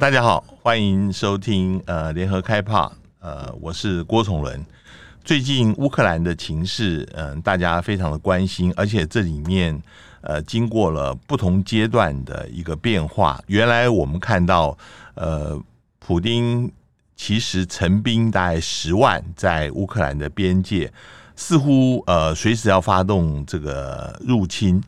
[0.00, 4.64] 大家好，欢迎收听呃联合开炮，呃，我是郭崇伦。
[5.22, 9.78] 最近乌克兰的情势，嗯、大家非常的关心，而且这里面
[10.22, 13.38] 呃经过了不同阶段的一个变化。
[13.46, 14.74] 原来我们看到，
[15.16, 15.62] 呃，
[15.98, 16.72] 普丁
[17.14, 20.90] 其实陈兵大概十万在乌克兰的边界，
[21.36, 24.82] 似乎呃随时要发动这个入侵，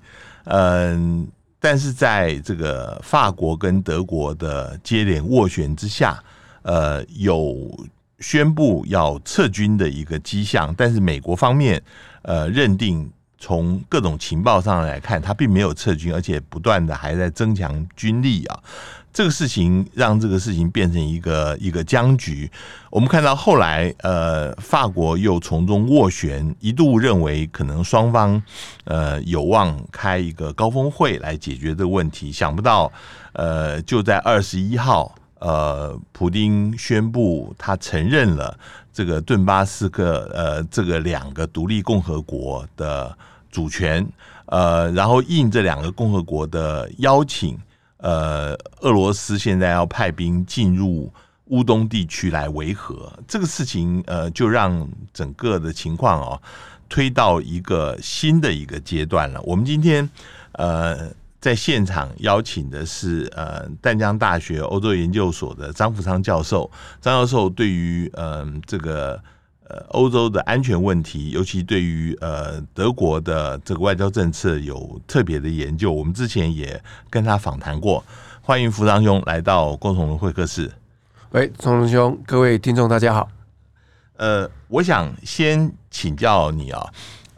[0.45, 1.29] 嗯、
[1.63, 6.21] 但是在这个法国跟德国的接连斡旋之下，
[6.63, 7.71] 呃，有
[8.19, 10.75] 宣布要撤军的一个迹象。
[10.77, 11.81] 但是美国方面，
[12.23, 13.09] 呃，认定
[13.43, 18.57] 从各种情报上来看，他并没有撤军，而且不断的还在增强军力啊。
[19.13, 22.49] 这个事情让这个事情变成一个一个僵局。
[22.89, 28.41] 我们看到后来，呃，法国又从中斡旋，一度认为可能双方
[28.85, 32.31] 呃有望开一个高峰会来解决这个问题。
[32.31, 32.91] 想不到，
[33.33, 38.57] 呃，就在二十一号，呃，普丁宣布他承认了
[38.95, 43.15] 这个顿巴斯克呃这个两个独立共和国的
[43.53, 44.05] 主权，
[44.47, 47.57] 呃，然后应这两个共和国的邀请。
[47.99, 51.09] 呃，俄罗斯现在要派兵进入
[51.51, 56.43] 乌东地区来维和，这个事情呃，就让整个的情况哦
[56.89, 59.41] 推到一个新的一个阶段了。
[59.43, 60.11] 我们今天
[60.55, 66.69] 呃在现场邀请的是呃淡江大学欧洲研究所的张福昌教授，
[67.01, 69.23] 张教授对于嗯、这个。
[69.69, 75.91] 呃，欧洲的安全问题，尤其对于呃德国的这个外交政策有特别的研究。
[75.91, 78.05] 我们之前也跟他访谈过。
[78.43, 80.71] 欢迎福昌兄来到共同的会客室。
[81.31, 83.29] 喂，崇龙兄，各位听众大家好。
[84.17, 86.93] 呃，我想先请教你啊，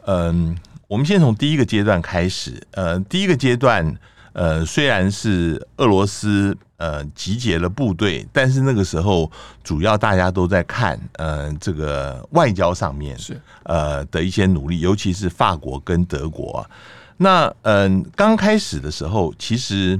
[0.05, 0.55] 嗯、呃，
[0.87, 2.61] 我们先从第一个阶段开始。
[2.71, 3.95] 呃，第一个阶段，
[4.35, 6.55] 呃，虽然是俄罗斯。
[6.77, 9.31] 呃，集结了部队，但是那个时候
[9.63, 16.69] 主要大家都在看，呃，这个外交上面是呃的一些努力，尤其是法国跟德国。
[17.15, 19.97] 那嗯、呃，刚开始的时候，其实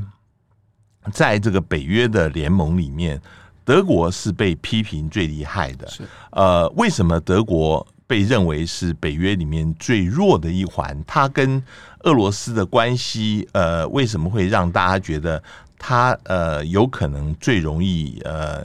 [1.13, 3.21] 在这个北约的联盟里面，
[3.63, 5.87] 德国是被批评最厉害的。
[5.87, 11.03] 是呃，为什么德国被认为是北约里面最弱的一环？
[11.05, 11.61] 它跟
[11.99, 15.41] 俄罗斯的关系，呃，为什么会让大家觉得？
[15.77, 18.63] 它呃，有可能最容易呃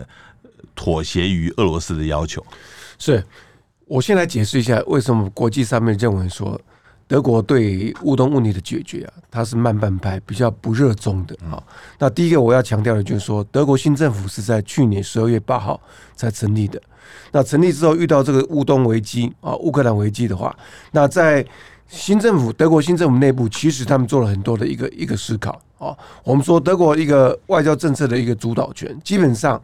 [0.74, 2.42] 妥协于俄罗斯的要求。
[2.98, 3.22] 是，
[3.84, 6.58] 我先来解释一下为什么国际上面认为说
[7.06, 11.62] 德国对乌东问题的解决啊，它是慢半拍，比较不热衷的啊。
[11.98, 15.78] 那第一个我要强调的就是说，德国新政府是在去年十二月八号
[16.14, 16.80] 才成立的。
[17.32, 20.56] 那成立之后遇到这个乌东危机啊，乌克兰危机的话，
[20.92, 21.44] 那在
[21.88, 25.60] 新政府德国新政府内部，其实他们做了很多的一个一个思考。
[25.78, 29.60] 啊，我们说德国一个外交政策的一个主导权，基本上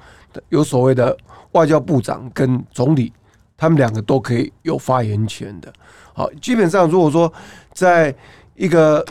[0.49, 1.15] 有所谓的
[1.53, 3.13] 外交部长跟总理，
[3.55, 5.71] 他们两个都可以有发言权的。
[6.15, 7.31] 好，基本上如果说
[7.75, 8.15] 在
[8.55, 9.05] 一个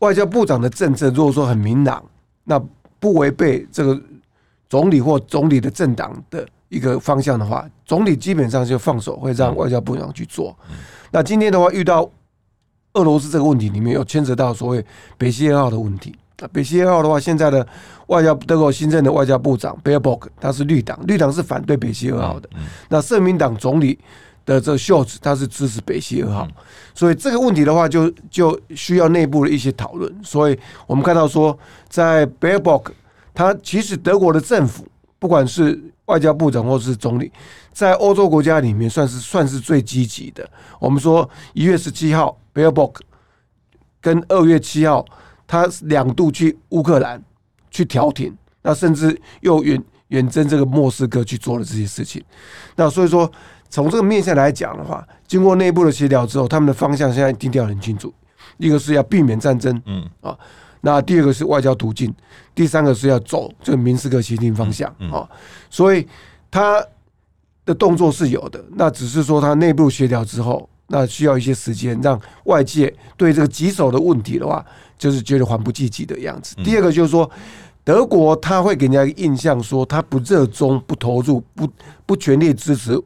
[0.00, 2.04] 外交部长的政策如果说很明朗，
[2.44, 2.62] 那
[3.00, 3.98] 不违背这个
[4.68, 10.56] 总理或总理的政党的一个方向的话，总理基本上就放手会让外交部长去做。
[11.10, 12.10] 那今天的话遇到
[12.94, 14.82] 俄罗斯这个问题里面，有牵扯到所谓
[15.18, 16.16] 北溪二号的问题。
[16.50, 17.64] 北溪二号的话，现在的
[18.06, 22.48] 外交德国新任的外交部长贝尔伯克，他是绿党，绿党是反对北溪二号的。
[22.88, 23.98] 那社民党总理
[24.46, 26.48] 的这个秀兹，他是支持北溪二号。
[26.94, 30.10] 所以这个问题的话，就就需要内部的一些讨论。
[30.24, 31.56] 所以我们看到说，
[31.88, 32.92] 在贝尔伯克，
[33.34, 34.84] 他其实德国的政府，
[35.20, 35.80] 不管是
[36.12, 37.32] 外交部长或是总理，
[37.72, 40.48] 在欧洲国家里面算是算是最积极的。
[40.78, 43.06] 我们说一月十七号，b e l b o c k
[44.00, 45.04] 跟二月七号。
[45.44, 47.22] 他两度去乌克兰
[47.70, 52.24] 去调停，那甚至又远远征这个莫斯科去做了这些事情。
[52.74, 53.30] 那所以说，
[53.68, 58.10] 从这个面向来讲的话，经过内部的协调之后，他们的方向现在定调很清楚。
[58.56, 60.38] 一个是要避免战争，嗯啊，
[60.82, 62.14] 那第二个是外交途径，
[62.54, 65.26] 第三个是要走这个明斯克协定方向啊。
[65.70, 66.06] 所以
[66.50, 66.84] 他
[67.64, 74.64] 的动作是有的，那只是说他内部协调之后，那需要一些时间，让外界对这个棘手的问题的话。
[74.98, 76.54] 就是觉得缓不济急的样子。
[76.62, 77.28] 第二个就是说，
[77.82, 81.68] 德国他会给人家一个印象，说他不热衷、不投入、不
[82.06, 82.96] 不全力支持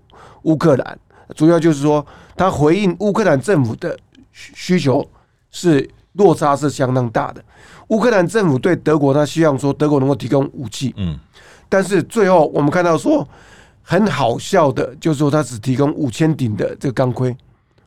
[0.43, 0.99] 乌克兰。
[1.35, 2.05] 主要就是说，
[2.37, 3.99] 他回应乌克兰政府的
[4.31, 5.03] 需求
[5.51, 7.43] 是落差是相当大的。
[7.89, 11.19] 乌克兰政府对德国，他希望说德国能够提供武器，嗯，
[11.69, 13.27] 但是最后我们看到说
[13.83, 17.37] 很好笑的，就是说他只提供五千顶的这个钢盔，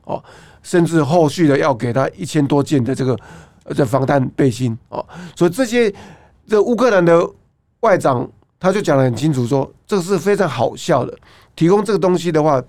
[0.05, 0.23] 哦，
[0.63, 3.17] 甚至后续的要给他一千多件的这个。
[3.75, 5.05] 这防弹背心哦，
[5.35, 5.93] 所以这些
[6.47, 7.23] 这乌克兰的
[7.81, 8.27] 外长
[8.59, 11.15] 他就讲得很清楚说，说这是非常好笑的，
[11.55, 12.59] 提供这个东西的话，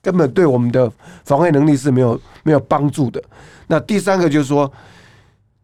[0.00, 0.90] 根本对我们的
[1.26, 3.22] 防卫能力是没有没有帮助的。
[3.66, 4.72] 那第三个就是说，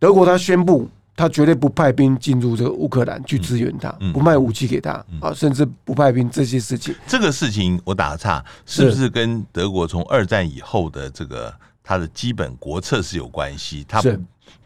[0.03, 0.91] 德国他宣布。
[1.15, 6.95] 他绝对不派兵进入这个乌克兰去支援他，不卖武器给他啊，甚至不派兵这些事情。
[7.07, 11.55] 这个事情我打个岔，是不是跟德国从二战以后的这个
[11.85, 13.85] 他的基本国策是有关系？
[13.87, 14.09] 他不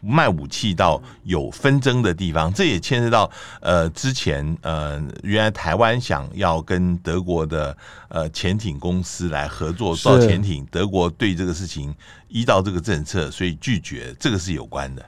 [0.01, 3.29] 卖武器到有纷争的地方，这也牵涉到
[3.61, 7.75] 呃之前呃原来台湾想要跟德国的
[8.07, 11.93] 呃潜艇公司来合作造潜艇，德国对这个事情
[12.27, 15.05] 依照这个政策，所以拒绝，这个是有关的。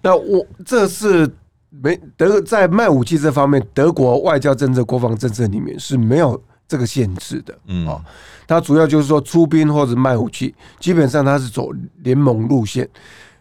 [0.00, 1.30] 那我这是
[1.70, 7.56] 没德在卖武器这方面，德国外交政策、国防政策里面是没有这个限制的。
[7.66, 8.02] 嗯，哦，
[8.46, 11.70] 它主要就是说出兵或者卖武器，基本上它是走
[12.02, 12.88] 联盟路线。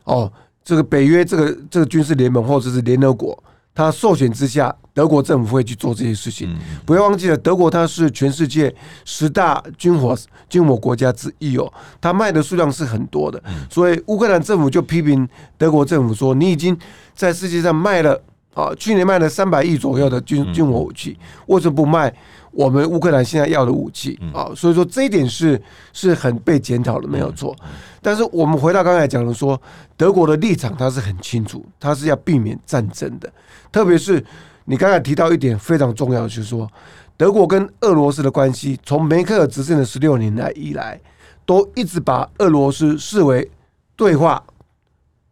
[0.04, 0.32] 哦，
[0.64, 3.44] 这个北约这个这个军事联盟或者是联合国。
[3.74, 6.54] 他授权之下，德国政府会去做这些事情。
[6.86, 8.74] 不要忘记了，德国它是全世界
[9.06, 10.16] 十大军火
[10.50, 11.72] 军火国家之一哦，
[12.02, 13.42] 它卖的数量是很多的。
[13.70, 15.26] 所以乌克兰政府就批评
[15.58, 16.78] 德国政府说：“你已经
[17.16, 18.22] 在世界上卖了
[18.54, 22.14] 啊，去年卖了三百亿左右的军军火武器，为什么不卖？”
[22.52, 25.60] 我们乌克兰现在要的武器啊，所以说这一点是
[25.94, 27.56] 是很被检讨的，没有错。
[28.02, 29.60] 但是我们回到刚才讲的说，
[29.96, 33.32] 德国的立场它是很清楚，它是要避免战争的。
[33.72, 34.24] 特别是
[34.66, 36.70] 你刚才提到一点非常重要的，就是说
[37.16, 41.00] 德国跟俄罗斯的关系，从梅克尔执政的十六年来以来，
[41.46, 43.50] 都一直把俄罗斯视为
[43.96, 44.44] 对话。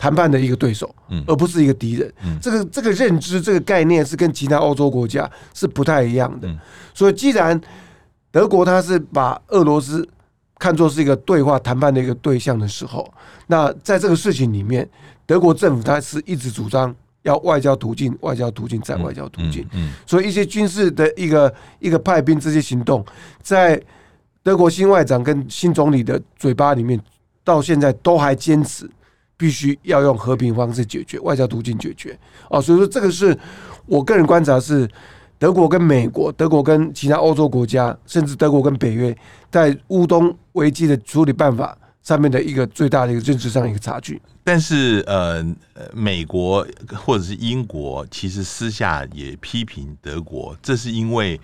[0.02, 0.90] 谈判的一个对手，
[1.28, 2.10] 而不是一个敌人。
[2.42, 6.48] 这个这个认知，这个概念是跟其他欧洲国家是不太一样的。
[6.94, 7.60] 所以，既然
[8.32, 10.08] 德国他是把俄罗斯
[10.60, 13.12] 看作是一个对话谈判的一个对象的时候，
[13.48, 14.88] 那在这个事情里面，
[15.26, 19.66] 德国政府它是一直主张要外交途径、外交途径再外交途径。
[19.72, 23.04] 嗯所以一些军事的一个一个派兵这些行动，
[23.42, 23.82] 在
[24.44, 27.02] 德国新外长跟新总理的嘴巴里面，
[27.44, 28.88] 到现在都还坚持。
[29.40, 32.12] 必须要用和平方式解决，外交途径解决
[32.50, 32.60] 啊！
[32.60, 33.34] 所以说，这个是
[33.86, 34.86] 我个人观察，是
[35.40, 39.18] 德国跟美国、德国跟其他欧洲国家，甚至德国跟北约
[39.50, 44.22] 在乌东危机的处理办法上面的一个最大的一个认知上一个差距。
[44.44, 45.46] 但是，呃，
[45.94, 51.40] 美国或者是英国，其实私下也批评德国，这是因为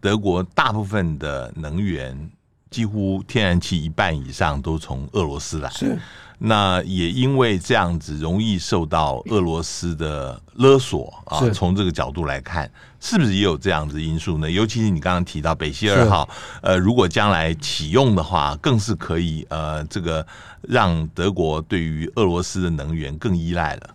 [0.00, 2.30] 德国大部分的能源，
[2.70, 5.68] 几乎天然气一半以上都从俄罗斯来。
[5.70, 5.98] 是。
[6.42, 14.50] 那也因为这样子容易受到俄罗斯的勒索啊，从这个角度来看，是不是也有这样子因素呢？
[14.50, 16.26] 尤其是你刚刚提到北溪二号，
[16.62, 20.26] 呃，如果将来启用的话，更是可以呃，这个
[20.62, 23.90] 让德国对于俄罗斯的能源更依赖了。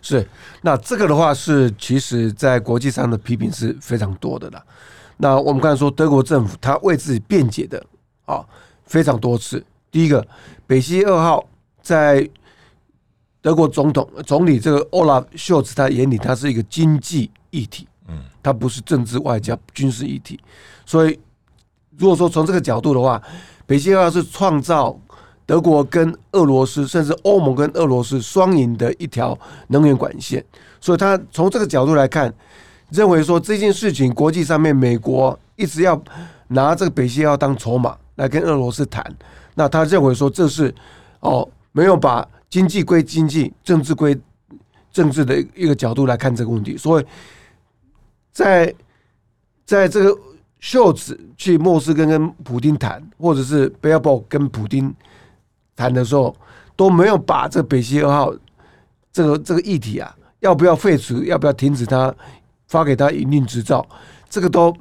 [0.00, 0.26] 是，
[0.62, 4.64] 那这个的话是，其实在国际上的批评是非常多的啦。
[5.18, 7.84] 那我们刚才说，德国政府他为自己辩解的
[8.24, 8.42] 啊
[8.86, 9.62] 非常多次。
[9.90, 10.26] 第一个，
[10.66, 11.44] 北溪二号。
[11.82, 12.28] 在
[13.42, 20.38] 德国总统总理这个 Olaf Scholz 他眼里，他是一个经济议题，嗯，他不是政治外交军事议题。
[20.84, 21.18] 所以，
[21.96, 23.22] 如果说从这个角度的话，
[23.64, 24.94] 北溪二号是创造
[25.46, 30.44] 德国跟俄罗斯，甚至欧盟跟俄罗斯双赢的一条能源管线。
[30.78, 32.30] 所以，他从这个角度来看，
[32.90, 35.98] 认为说这件事情国际上面，美国一直要
[36.48, 39.02] 拿这个北溪二号当筹码来跟俄罗斯谈，
[39.54, 40.74] 那他认为说这是
[41.20, 41.48] 哦。
[41.72, 44.18] 没有把经济归经济，政治归
[44.92, 47.06] 政治的一个角度来看这个问题，所以
[48.32, 48.74] 在
[49.64, 50.18] 在这个
[50.58, 54.94] 秀子去莫斯科跟普丁谈，或者是贝尔伯跟普丁
[55.76, 56.36] 谈的时候，
[56.74, 58.34] 都没有把这北溪二号
[59.12, 62.14] 这个这个议题啊，要不要废除，要不要停止他
[62.66, 63.86] 发给他营运执照，
[64.28, 64.76] 这个都。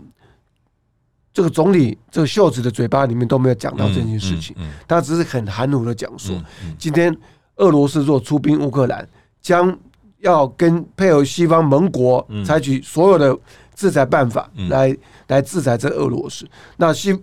[1.32, 4.56] 这个总理这个袖子的嘴巴里面都没有讲到这件事情，
[4.88, 6.36] 他只是很含糊的讲说，
[6.78, 7.16] 今天
[7.58, 9.08] 俄罗斯若出兵乌克兰，
[9.42, 9.78] 将
[10.20, 13.38] 要跟配合西方盟国采取所有的
[13.76, 16.46] 制裁办法来来制裁这俄罗斯。
[16.78, 17.18] 那西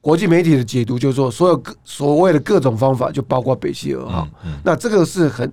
[0.00, 4.28] 国际媒体的解读就是说，所有各所谓的各种方法，就包括北溪二号。
[4.62, 5.52] 那这个是很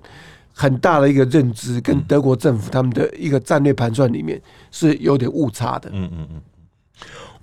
[0.52, 5.90] 很大的一个认知，跟德国政府他们的一个战略盘算里面是有点误差的。
[5.92, 6.42] 嗯嗯嗯。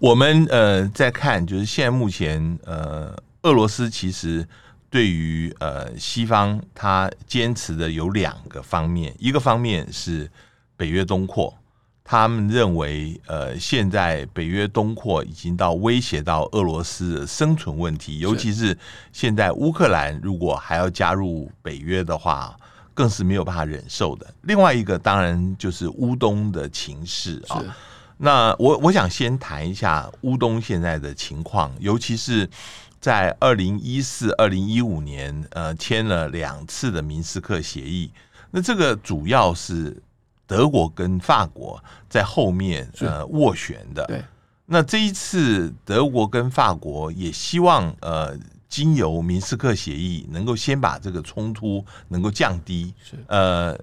[0.01, 4.43] 我们呃在看，就是现在目前呃，俄罗斯其实
[4.89, 10.27] 对于呃西方，他坚持的有两个方面，一个方面是
[10.75, 11.55] 北约东扩，
[12.03, 18.75] 他们认为呃现在北约东扩已经到威胁到俄罗斯的生存问题，尤其是
[19.13, 22.57] 现在乌克兰如果还要加入北约的话，
[22.95, 24.25] 更是没有办法忍受的。
[24.41, 27.63] 另外一个当然就是乌东的情势啊。
[28.21, 32.47] 那我我想先谈一下乌东现在的情况，尤其是
[32.99, 38.11] 在二零一四、二零一五年，呃，签了两次的明斯克协议。
[38.51, 40.01] 那这个主要是
[40.45, 44.05] 德国跟法国在后面呃斡旋的。
[44.05, 44.23] 对。
[44.65, 48.37] 那这一次德国跟法国也希望呃。
[48.71, 52.93] 经由明斯克协议，能够先把这个冲突能够降低。
[53.03, 53.77] 是呃，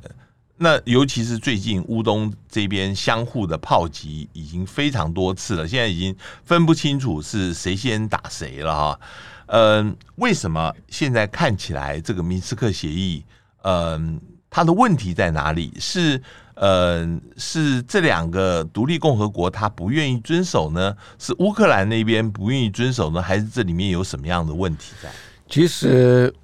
[0.58, 9.00] 那尤其是最近乌东这边相互的炮击已经非常多次了，现在已经分不清楚是谁先打谁了哈。
[9.46, 13.24] 嗯、为什么现在看起来这个明斯克协议，
[13.62, 15.72] 嗯、它的问题在哪里？
[15.80, 16.20] 是？
[16.60, 20.92] 呃，是这两个独立共和国他不愿意遵守呢？
[21.16, 23.22] 是乌克兰那边不愿意遵守呢？
[23.22, 25.08] 还是这里面有什么样的问题在？
[25.48, 26.34] 其实，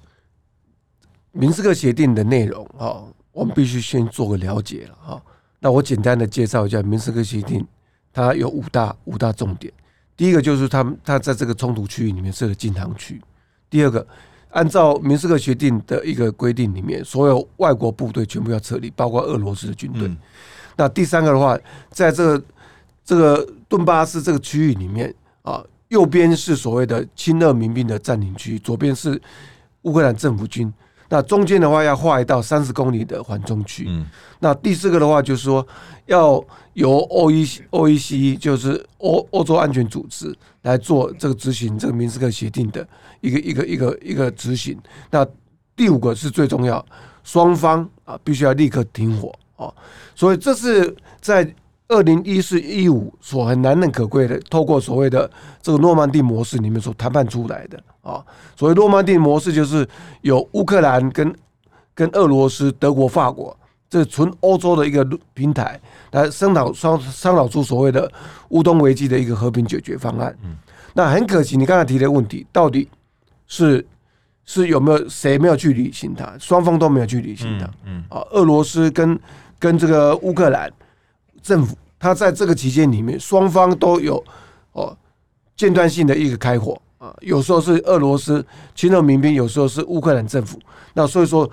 [1.33, 3.03] 明斯克协定的内容啊，
[3.35, 5.21] 我们必须先做个了解了哈。
[5.59, 7.63] 那我简单的介绍一下明斯克协定，
[8.11, 9.71] 它有五大五大重点。
[10.17, 13.21] 第一个就是他们他在这个冲突区域里面设了禁航区。
[13.69, 14.07] 第二个。
[14.51, 20.07] 按照明斯克协定的一个规定里面，所有外国部队全部要撤离，包括俄罗斯的军队。
[20.07, 20.17] 嗯、
[20.77, 22.43] 那第三个的话，在这个
[23.03, 29.21] 这个顿巴斯这个区域里面啊，右边是所谓的亲俄民兵的占领区，左边是
[29.81, 30.73] 乌克兰政府军。
[31.09, 33.85] 那中间的话要画一道三十公里的缓冲区。
[33.87, 34.05] 嗯、
[34.39, 35.65] 那第四个的话就是说，
[36.07, 36.43] 要
[36.73, 42.87] 由 O E O E C 就是欧欧洲安全组织来做这个执行这个明斯克协定的
[43.21, 44.77] 一个一个一个一个执行。
[45.11, 45.25] 那
[45.75, 46.83] 第五个是最重要，
[47.23, 49.71] 双方啊必须要立刻停火啊。
[50.15, 51.47] 所以这是在
[51.87, 55.29] 二零一四一五所很难能可贵的，透过所谓的
[55.61, 57.79] 这个诺曼底模式里面所谈判出来的。
[58.05, 58.23] 啊，
[58.55, 59.87] 所谓诺曼底模式就是
[60.21, 61.35] 有乌克兰跟
[61.95, 63.57] 跟俄罗斯、德国、法国，
[63.89, 65.79] 这是纯欧洲的一个平台
[66.11, 68.09] 来商讨商商讨出所谓的
[68.49, 70.37] 乌东危机的一个和平解决方案。
[70.43, 70.55] 嗯，
[70.93, 72.87] 那很可惜，你刚才提的问题到底
[73.47, 73.83] 是
[74.45, 76.31] 是有没有谁没有去履行它？
[76.37, 77.67] 双方都没有去履行它。
[77.85, 79.19] 嗯，啊，俄罗斯跟
[79.57, 80.71] 跟这个乌克兰
[81.41, 84.23] 政府，他在这个期间里面，双方都有
[84.73, 84.95] 哦
[85.55, 86.79] 间断性的一个开火。
[87.21, 90.59] 有时候是俄罗斯亲俄民兵，有时候是乌克兰政府。
[90.93, 91.49] 那所以说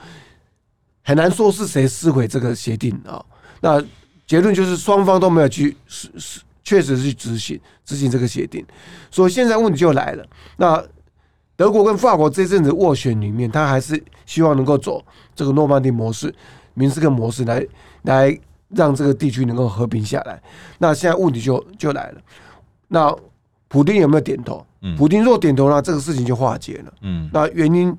[1.02, 3.25] 很难说是谁撕毁这个协定啊。
[3.61, 3.82] 那
[4.26, 8.64] 结论就是双方都没有去实实确实去执行执行这个协定。
[9.11, 10.25] 所以现在问题就来了。
[10.56, 10.82] 那
[11.56, 15.04] 德国跟法国这阵子斡旋里面，他还是希望能够走
[15.35, 16.35] 这个诺曼底模式、
[16.75, 17.64] 明斯克模式来
[18.02, 18.37] 来
[18.68, 20.42] 让这个地区能够和平下来。
[20.78, 22.21] 那现在问题就就来了。
[22.88, 23.14] 那
[23.73, 24.62] 普丁有没有点头？
[24.99, 26.93] 普丁若点头呢，这个事情就化解了。
[27.00, 27.97] 嗯，那原因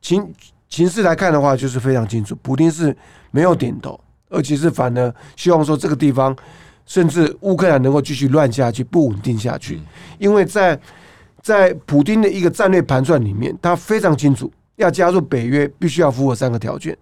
[0.00, 0.26] 情
[0.66, 2.96] 情势来看的话，就是非常清楚，普丁是
[3.30, 4.00] 没有点头，
[4.30, 6.34] 而且是反而希望说这个地方
[6.86, 9.78] 甚至乌克兰能够继续乱下去，不稳定下去。
[10.18, 10.80] 因为在
[11.42, 16.96] 在普丁的一个战略盘算里面，他非常清楚，要加入北约必须要符合三个条件：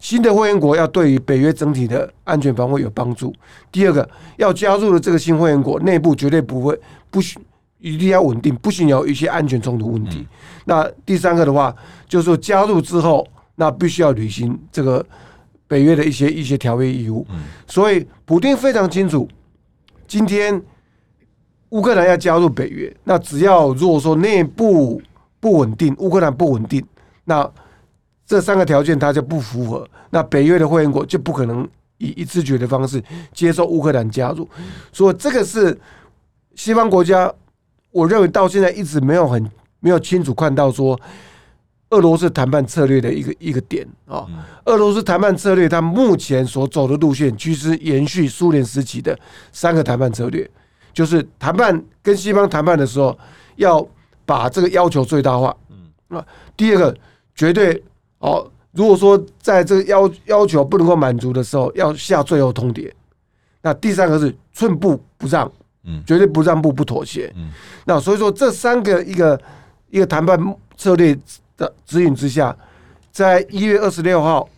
[0.00, 3.30] 新的会员国要对于北约整体的安全防卫有帮助；
[3.70, 6.76] 第二个，要加入的这个新会员国内部绝对不会
[7.08, 7.38] 不许。
[7.82, 10.18] 一定要稳定，不行有一些安全冲突问题。
[10.20, 10.26] 嗯、
[10.64, 11.74] 那第三个的话，
[12.08, 15.04] 就是说加入之后，那必须要履行这个
[15.66, 17.26] 北约的一些一些条约义务。
[17.30, 19.28] 嗯、所以，普丁非常清楚，
[20.06, 20.62] 今天
[21.70, 25.02] 乌克兰要加入北约，那只要如果说内部
[25.40, 26.84] 不稳定，乌克兰不稳定，
[27.24, 27.50] 那
[28.24, 34.48] 这三个条件它就不符合，那北约的会员国就不可能以一致决的方式接受乌克兰加入。
[34.92, 35.76] 所以，这个是
[36.54, 37.32] 西方国家。
[37.92, 39.48] 我认为到现在一直没有很
[39.80, 40.98] 没有清楚看到说
[41.90, 44.26] 俄罗斯谈判策略的一个一个点啊。
[44.64, 49.18] 俄罗斯谈判策略，它目前所走的路线，其实延续苏联时期的
[49.52, 50.48] 三个谈判策略，
[50.92, 53.16] 就是谈判跟西方谈判的时候，
[53.56, 53.86] 要
[54.24, 55.54] 把这个要求最大化。
[55.70, 55.76] 嗯，
[56.08, 56.24] 那，
[56.56, 56.96] 第二个
[57.34, 57.82] 绝对
[58.20, 62.90] 哦，如果说在这个要要求不能够满足的时候，要下最后通牒。
[63.60, 65.50] 那第三个是寸步不让。
[65.84, 67.32] 嗯，绝对不让步、不妥协。
[67.36, 67.50] 嗯，
[67.84, 69.40] 那所以说这三个一个
[69.90, 70.38] 一个谈判
[70.76, 71.16] 策略
[71.56, 72.56] 的指引之下，
[73.10, 74.48] 在一月二十六号，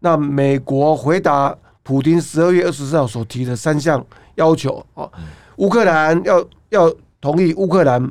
[0.00, 4.04] 那美国回答普丁十二月二十四号所提的三项
[4.36, 5.08] 要求啊，
[5.56, 8.10] 乌克兰要要同意乌克兰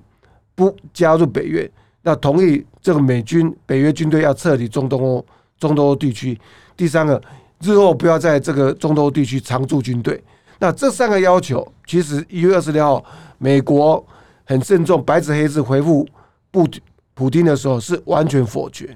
[0.54, 1.70] 不加入北约，
[2.04, 5.26] 那同意这个美军北约军队要撤离中东欧
[5.58, 6.40] 中东欧地区，
[6.78, 7.22] 第三个
[7.62, 10.24] 日后不要在这个中东欧地区常驻军队。
[10.62, 13.04] 那这三个要求，其实一月二十六号，
[13.40, 14.06] 美国
[14.46, 16.08] 很慎重，白纸黑字回复
[16.52, 16.68] 布
[17.16, 18.96] 普丁的时候是完全否决。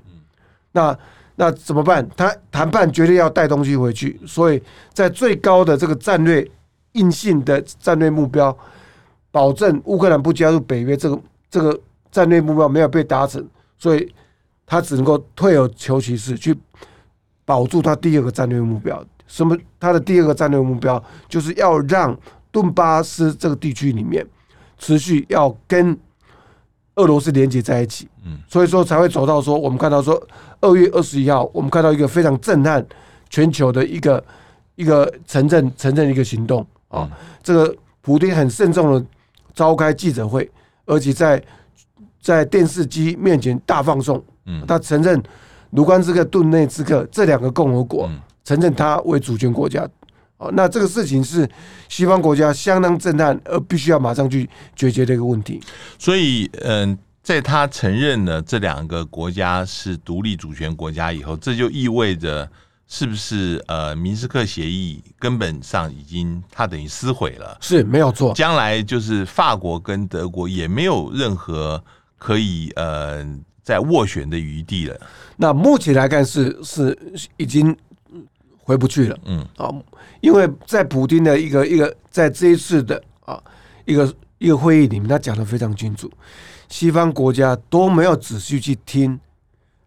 [0.73, 0.95] 那
[1.35, 2.07] 那怎么办？
[2.15, 4.61] 他谈判绝对要带东西回去，所以
[4.93, 6.47] 在最高的这个战略
[6.91, 8.55] 硬性的战略目标，
[9.31, 11.19] 保证乌克兰不加入北约，这个
[11.49, 11.81] 这个
[12.11, 13.43] 战略目标没有被达成，
[13.79, 14.13] 所以
[14.67, 16.55] 他只能够退而求其次，去
[17.43, 19.03] 保住他第二个战略目标。
[19.27, 19.57] 什么？
[19.79, 22.17] 他的第二个战略目标就是要让
[22.51, 24.25] 顿巴斯这个地区里面
[24.77, 25.97] 持续要跟
[26.95, 28.07] 俄罗斯连接在一起。
[28.23, 30.21] 嗯，所以说才会走到说，我们看到说
[30.61, 32.85] 二月二十一号，我们看到一个非常震撼
[33.29, 34.23] 全球的一个
[34.75, 37.09] 一个城镇城镇一个行动啊。
[37.43, 39.05] 这个普丁很慎重的
[39.53, 40.49] 召开记者会，
[40.85, 41.43] 而且在
[42.21, 44.23] 在电视机面前大放送。
[44.45, 45.21] 嗯，他承认
[45.71, 48.09] 卢甘斯克、顿内茨克这两个共和国。
[48.45, 49.85] 承认他为主权国家，
[50.37, 51.49] 哦，那这个事情是
[51.89, 55.59] 西方国家相当震撼，而必须要马上去解决这个问题。
[55.97, 62.47] 所以，嗯，在他承认了这两个国家是独立主权国家以后，这就意味着
[62.87, 67.57] 是不是呃，明斯克协议根本上已经他等于撕毁了？
[67.61, 68.31] 是没有错。
[68.35, 71.83] 将来就是法国跟德国也没有任何
[72.19, 73.25] 可以呃
[73.63, 75.01] 在斡旋的余地了。
[75.35, 76.95] 那目前来看是是
[77.37, 77.75] 已经。
[78.67, 79.69] 回不去了，嗯，啊，
[80.21, 83.39] 因为在普京的一个一个在这一次的啊
[83.85, 86.11] 一个一个会议里面，他讲得非常清楚，
[86.67, 89.19] 西方国家都没有仔细去听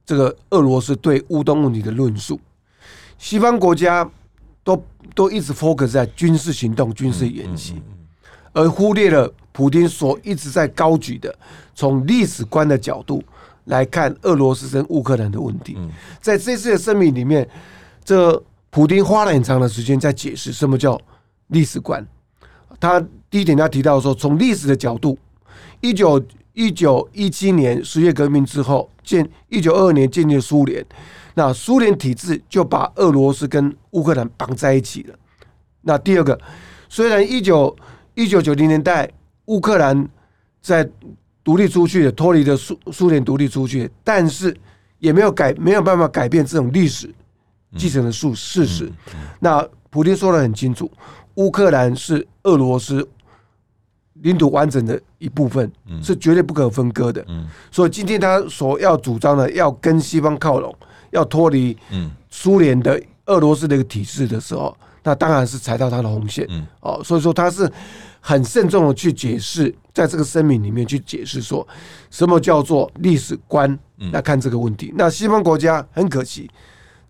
[0.07, 2.39] 这个俄罗斯对乌东问题的论述，
[3.19, 4.09] 西方国家
[4.63, 4.81] 都
[5.13, 7.83] 都一直 focus 在军事行动、军事演习，
[8.53, 11.37] 而忽略了普京所一直在高举的
[11.75, 13.21] 从历史观的角度
[13.65, 15.77] 来看俄罗斯跟乌克兰的问题，
[16.21, 17.49] 在这次的声明里面，
[18.05, 18.41] 这。
[18.79, 20.97] 普丁花了很长的时间在解释什么叫
[21.49, 22.07] 历史观。
[22.79, 25.19] 他第一点，他提到说，从历史的角度，
[25.81, 30.87] 一九一九一七年十月革命之后，建一九二二年建立苏联，
[31.35, 35.19] 那苏联体制就把俄罗斯跟乌克兰绑在一起了。
[35.81, 36.41] 那第二个，
[36.89, 37.77] 虽然一九
[38.15, 39.11] 一九九零年代
[39.47, 40.09] 乌克兰
[40.63, 40.89] 在
[41.43, 44.57] 独立出去的，脱离了苏苏联独立出去，但是
[45.01, 47.13] 也没有改，没有办法改变这种历史。
[47.77, 48.93] 继承的数事实，
[49.41, 50.91] 那普丁说的很清楚，
[51.35, 53.07] 乌克兰是俄罗斯
[54.15, 55.71] 领土完整的一部分，
[56.03, 57.25] 是绝对不可分割的。
[57.71, 60.75] 所以今天他所要主张的，要跟西方靠拢，
[61.11, 61.77] 要脱离
[62.31, 66.49] 苏联的俄罗斯的一个体制的时候，那当然是踩到他的红线。
[66.81, 67.71] 哦，所以说他是
[68.21, 71.67] 很慎重的去解释，在这个声明里面去解释说，
[72.11, 73.79] 什么叫做历史观
[74.13, 74.93] 来看这个问题。
[74.97, 76.51] 那西方国家很可惜。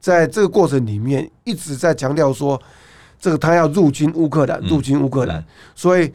[0.01, 2.61] 在这个过程里面，一直在强调说，
[3.19, 5.45] 这个他要入侵乌克兰，入侵乌克兰。
[5.75, 6.13] 所以，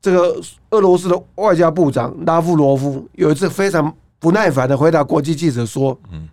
[0.00, 6.28] 这个俄罗斯的外交部长拉夫罗夫有一次非常不耐烦的回答国际记者说：“嗯。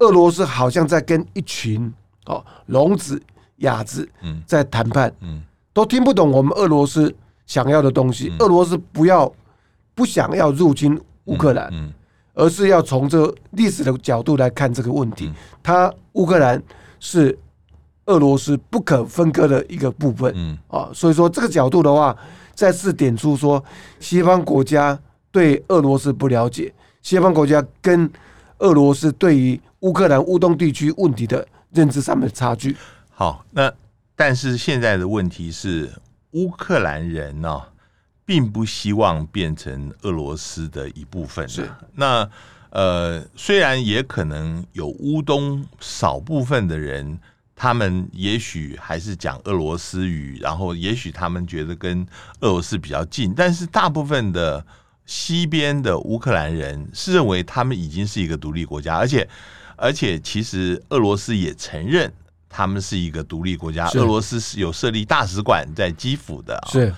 [0.00, 1.92] 俄罗斯好像在跟一群
[2.26, 3.22] 哦聋子、
[3.58, 4.08] 哑子
[4.44, 5.42] 在谈判，嗯。
[5.72, 7.14] 都听不懂我们俄罗斯
[7.46, 8.32] 想要的东西。
[8.40, 9.32] 俄罗斯不要
[9.94, 11.72] 不想要入侵乌克兰。”
[12.34, 16.62] 而是要从这历史的角度来看这个问题，它乌克兰
[16.98, 17.38] 是
[18.06, 22.16] 俄罗斯不可分割的一个部分，啊，所以说这个角度的话，
[22.54, 23.62] 再次点出说，
[24.00, 24.98] 西方国家
[25.30, 28.10] 对俄罗斯不了解，西方国家跟
[28.58, 32.76] 俄罗斯对于乌克兰乌东地区问题的认知上面的差距。
[33.10, 33.72] 好，那
[34.16, 35.90] 但是现在的问题是，
[36.32, 37.60] 乌克兰人呢？
[38.24, 41.48] 并不希望变成俄罗斯的一部分。
[41.48, 42.28] 是那
[42.70, 47.18] 呃，虽然也可能有乌东少部分的人，
[47.54, 52.06] 他们也许还是讲俄罗斯语，然后也许他们觉得跟
[52.40, 54.64] 俄罗斯比较近，但是大部分的
[55.04, 59.28] 西边的乌克兰人是认为他们已经是一个独立国家，而且
[59.76, 62.10] 而且其实俄罗斯也承认
[62.48, 63.86] 他们是一个独立国家。
[63.90, 66.58] 俄罗斯是有设立大使馆在基辅的。
[66.70, 66.94] 是。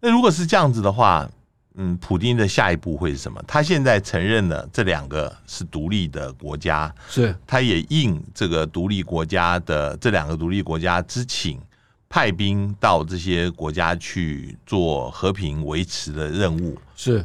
[0.00, 1.28] 那如果是这样子的话，
[1.74, 3.42] 嗯，普丁的下一步会是什么？
[3.46, 11.60] 他现在承认了这两个是独立的国家，是，他也应这个独立国家的这两个独立国家之请，
[12.08, 16.76] 派兵到这些国家去做和平维持的任务。
[16.96, 17.24] 是，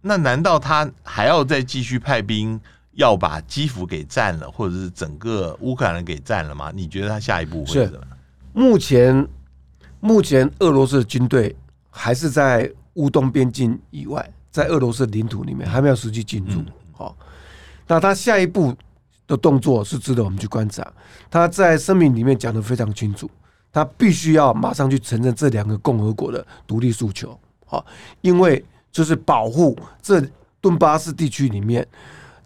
[0.00, 2.60] 那难道他还要再继续派兵，
[2.92, 6.72] 要把基辅给占了，或者是整个乌克兰给占了吗？
[6.74, 8.00] 你觉得他下一步会是什么？
[8.52, 9.28] 目前，
[10.00, 11.54] 目前俄罗斯的军队。
[11.98, 16.62] 还是在乌东边境以外，在俄罗斯领土里面还没有实际进驻。
[16.92, 17.16] 好，
[17.86, 18.74] 那他下一步
[19.26, 20.86] 的动作是值得我们去观察。
[21.30, 23.30] 他在声明里面讲的非常清楚，
[23.72, 27.38] 他必须要马上去承认这两个共和国的独立诉求。
[27.64, 27.84] 好，
[28.20, 30.22] 因为就是保护这
[30.60, 31.86] 顿巴斯地区里面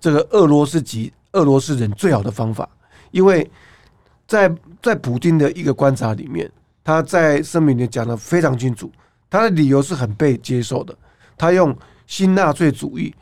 [0.01, 2.69] 这个俄罗斯籍俄罗斯人最好的方法。
[3.11, 3.51] 因为
[4.29, 6.51] 在在普京的一个观察里面，
[6.85, 8.91] 他在声明里讲的非常清楚，
[9.31, 10.95] 他的理由是很被接受的。
[11.38, 11.75] 他用
[12.07, 13.14] 新纳粹主义、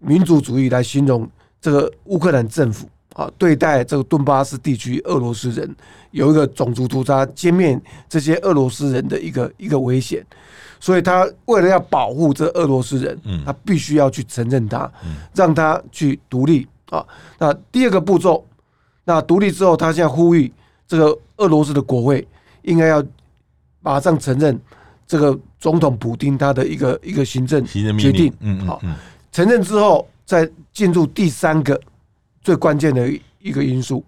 [0.00, 1.28] 民族主义来形容
[1.60, 5.76] 这个乌克兰政府啊，对待这个顿巴斯地区俄罗斯人
[6.10, 7.78] 有一个种族屠杀、歼灭
[8.08, 10.24] 这些俄罗斯人的一个一个危险。
[10.82, 14.90] 所以他为了要保护这俄罗斯人，他必须要去承认他，
[15.34, 17.06] 让他去独立啊。
[17.38, 18.42] 那第二个步骤，
[19.04, 20.50] 那独立之后，他现在呼吁
[20.88, 22.26] 这个俄罗斯的国会
[22.62, 23.04] 应该要
[23.82, 24.58] 马上承认
[25.10, 28.32] 这个总统普丁他的一个一个行政决定。
[28.38, 28.80] 嗯，好，
[29.32, 31.78] 承认之后再进入第三个
[32.42, 34.04] 最关键的一个因素。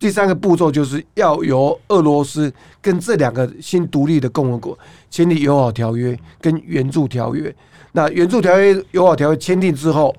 [0.00, 4.76] 第三个步骤就是要由俄罗斯跟这两个新独立的共和国
[5.08, 7.54] 签订友好条约跟援助条约。
[7.92, 10.12] 那援助条约、友好条约签订之后，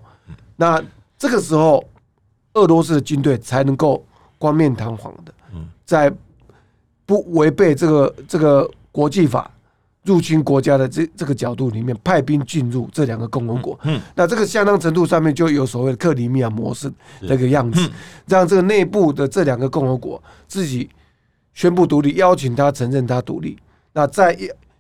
[0.56, 0.82] 那
[1.18, 1.84] 这个时候
[2.54, 4.02] 俄罗斯的军队才能够
[4.38, 5.34] 冠冕堂皇的，
[5.84, 6.10] 在
[7.06, 9.52] 不违背这个这个国际法。
[10.08, 16.90] 入侵国家的这这个角度里面，派兵进入这两个共和国，嗯，那这个相当程度上面就有所谓的克里米亚模式
[17.28, 17.92] 这个样子，
[18.26, 20.90] 让这个内部的这两个共和国自己
[21.54, 23.58] 宣布独立，邀请他承认他独立，
[23.92, 24.34] 那再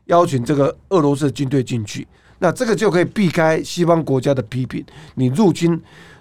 [0.05, 2.07] 邀请这个俄罗斯军队进去，
[2.39, 4.81] 那这个就可以避开西方国家的批评，
[5.15, 5.77] 你入侵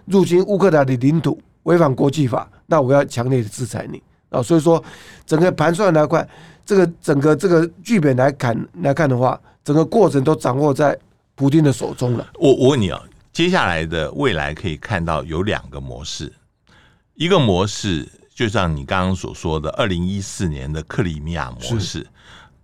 [0.06, 4.02] 入侵乌克兰的领土，违反国际法，那我要强烈的制裁你。
[4.30, 4.82] 啊，所以说
[5.24, 6.28] 整个盘算来看。
[6.66, 10.98] 这个整个这个剧本来看来看的话，整个过程都掌握在
[11.36, 12.26] 普京的手中了。
[12.34, 13.00] 我我问你啊，
[13.32, 16.32] 接下来的未来可以看到有两个模式，
[17.14, 22.04] 一个模式就像你刚刚所说的，二零一四年的克里米亚模式，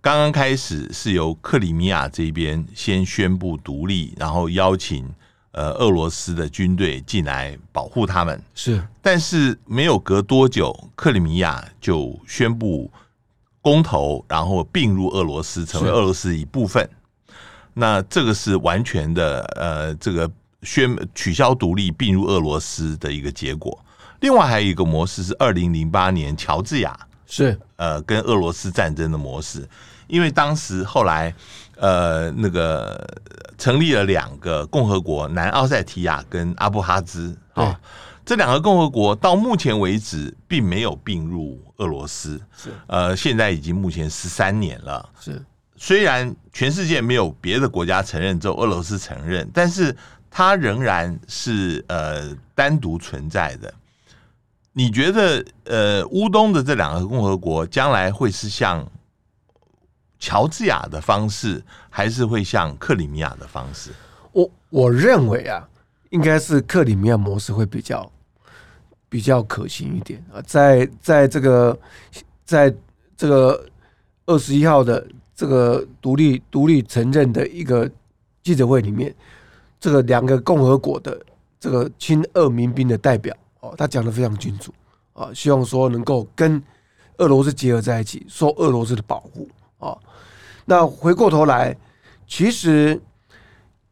[0.01, 5.09] 刚刚开始是由克里米亚这边先宣布独立，然后邀请
[5.53, 8.41] 呃俄罗斯的军队进来保护他们。
[8.53, 12.91] 是，但是没有隔多久，克里米亚就宣布。
[13.63, 16.87] 公投，然后并入俄罗斯，成为俄罗斯一部分。
[17.73, 20.29] 那这个是完全的，呃，这个
[20.61, 23.83] 宣取消独立，并入俄罗斯的一个结果。
[24.19, 26.93] 另外还有一个模式是二零零八年乔治亚
[27.25, 29.67] 是呃跟俄罗斯战争的模式，
[30.07, 31.33] 因为当时后来
[31.77, 33.01] 呃那个
[33.57, 37.79] 成立了两个共和国，南奥塞提亚跟阿布哈兹啊。
[38.25, 45.09] 这两个共和国到目前为止并没有并入俄罗斯，是呃，现在已经目前十三年了。
[45.19, 45.43] 是
[45.75, 49.95] 虽然全世界没有别的国家承认，只有俄罗斯承认，但是
[50.31, 53.73] 它仍然是呃单独存在的。
[54.71, 58.89] 你觉得呃乌东的这两个共和国将来会是像
[60.17, 63.91] 乔治亚的方式，还是会像克里米亚的方式？
[64.31, 65.67] 我我认为啊。
[66.09, 68.07] 应该是克里米亚模式会比较
[69.13, 71.79] 比较可行一点啊，在在这个
[72.43, 72.73] 在
[73.15, 73.63] 这个
[74.25, 77.87] 二十一号的这个独立独立承认的一个
[78.41, 79.13] 记者会里面，
[79.79, 81.23] 这个两个共和国的
[81.59, 84.73] 这个亲俄民兵的代表哦，他讲的非常清楚
[85.13, 86.59] 啊，希望说能够跟
[87.17, 89.47] 俄罗斯结合在一起，受俄罗斯的保护
[89.77, 89.95] 啊。
[90.65, 91.77] 那回过头来，
[92.25, 92.99] 其实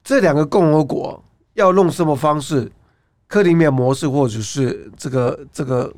[0.03, 1.23] 这两个共和国。
[1.53, 2.71] 要用什么方式？
[3.31, 5.89] 克里米亚模式，或者是这个这个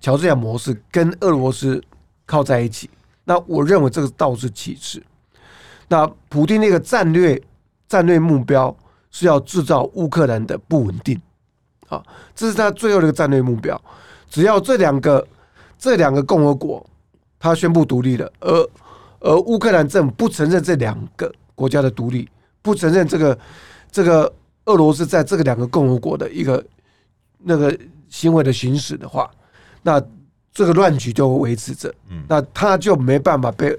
[0.00, 1.82] 乔治亚模式，跟俄罗斯
[2.24, 2.88] 靠在一起？
[3.24, 5.02] 那我认为这个倒是其次。
[5.88, 7.42] 那普丁那个战略
[7.88, 8.74] 战略目标
[9.10, 11.20] 是要制造乌克兰的不稳定，
[11.88, 12.00] 啊，
[12.36, 13.80] 这是他最后的一个战略目标。
[14.30, 15.26] 只要这两个
[15.76, 16.88] 这两个共和国
[17.40, 18.70] 他宣布独立了，而
[19.18, 22.28] 而乌克兰政府不承认这两个国家的独立，
[22.62, 23.36] 不承认这个
[23.90, 24.32] 这个。
[24.66, 26.64] 俄罗斯在这个两个共和国的一个
[27.38, 27.76] 那个
[28.08, 29.30] 行为的行使的话，
[29.82, 30.02] 那
[30.52, 33.78] 这个乱局就会维持着，嗯那他就没办法被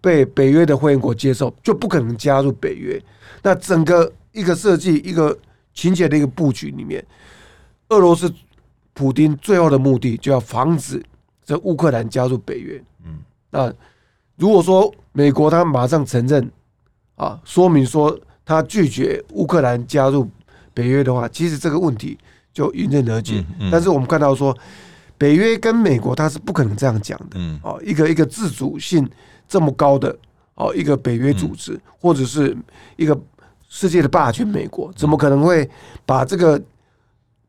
[0.00, 3.02] 被北约的会员国接受，就不可能加入北约。
[3.42, 5.36] 那整个一个设计一个
[5.72, 7.04] 情节的一个布局里面，
[7.88, 8.32] 俄罗斯
[8.92, 11.02] 普丁最后的目的就要防止
[11.44, 12.82] 这乌克兰加入北约。
[13.04, 13.18] 嗯，
[13.50, 13.72] 那
[14.36, 16.50] 如果说美国他马上承认
[17.16, 18.18] 啊，说明说。
[18.48, 20.26] 他拒绝乌克兰加入
[20.72, 22.16] 北约的话，其实这个问题
[22.50, 23.44] 就迎刃而解。
[23.70, 24.56] 但是我们看到说，
[25.18, 27.38] 北约跟美国他是不可能这样讲的。
[27.62, 29.06] 哦，一个一个自主性
[29.46, 30.16] 这么高的
[30.54, 32.56] 哦，一个北约组织或者是
[32.96, 33.14] 一个
[33.68, 35.68] 世界的霸权，美国怎么可能会
[36.06, 36.58] 把这个？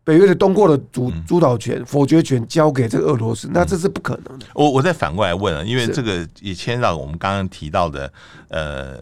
[0.02, 4.46] 北约的东扩的主主导权、否决权交给这个俄罗斯，那这是不可能的。
[4.56, 8.12] 我我再反过来问啊，因为这个也牵涉到我们刚刚提到的
[8.48, 8.98] 呃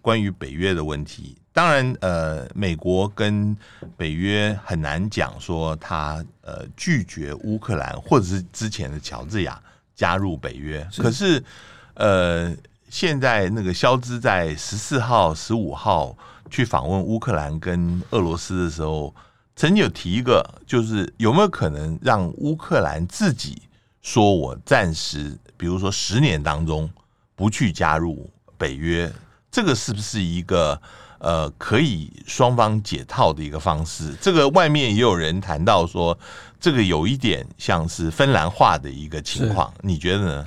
[0.00, 1.36] 关于北约的问题。
[1.52, 3.54] 当然，呃，美国跟
[3.96, 9.60] 北约很难讲说他呃拒绝乌克兰或者是之前的乔治亚
[9.94, 10.82] 加入北约。
[10.96, 11.44] 可是，
[11.94, 12.56] 呃，
[12.88, 16.16] 现在那个肖兹在十四号、十五号
[16.50, 19.14] 去访问乌克兰跟俄罗斯的时候，
[19.54, 23.60] 曾经有提一个，就是有没有可能让乌克兰自己
[24.00, 26.90] 说，我暂时，比如说十年当中
[27.34, 29.12] 不去加入北约，
[29.50, 30.80] 这个是不是一个
[31.22, 34.12] 呃可以双方解套的一个方式？
[34.20, 36.18] 这个外面也有人谈到说，
[36.60, 40.46] 这个有一点像是芬兰化的一个情况，你觉得呢？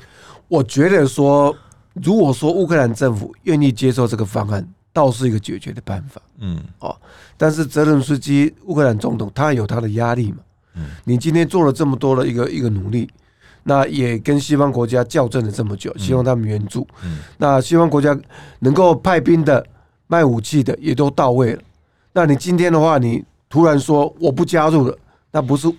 [0.49, 1.55] 我觉得说，
[1.93, 6.21] 如果说乌克兰政府愿意接受这个方案，倒是一个解决的办法。
[6.39, 6.95] 嗯，哦，
[7.37, 10.37] 但是泽伦斯基乌克兰总统他有他的压力嘛。
[10.75, 13.09] 嗯，你今天做了这么多的一个一个努力，
[13.63, 16.85] 那也跟西方国家校正了这么久，希望他们援助。
[17.01, 18.17] 嗯，那西方国家
[18.59, 19.65] 能够派兵的、
[20.07, 21.61] 卖武器的也都到位了。
[22.13, 24.97] 那你今天的话，你突然说我不加入了，
[25.31, 25.71] 那不是？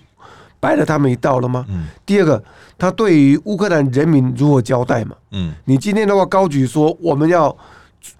[0.59, 1.63] 白了他们一道了吗？
[1.69, 1.85] 嗯。
[2.03, 2.43] 第二个，
[2.79, 5.15] 他对于乌克兰人民如何交代嘛？
[5.29, 5.53] 嗯。
[5.65, 7.55] 你今天的话高举说我们要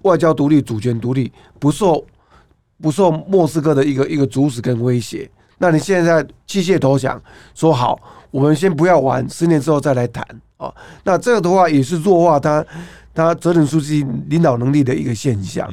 [0.04, 2.06] 外交独立、主权独立，不受
[2.80, 5.28] 不受莫斯科的一个一个阻止跟威胁。
[5.58, 7.20] 那你现在弃械投降，
[7.56, 10.24] 说好，我们先不要玩，十年之后再来谈
[10.58, 10.72] 啊。
[11.04, 12.64] 那这个的话也是弱化他
[13.18, 15.68] 他责任书记领导能力的一个现象。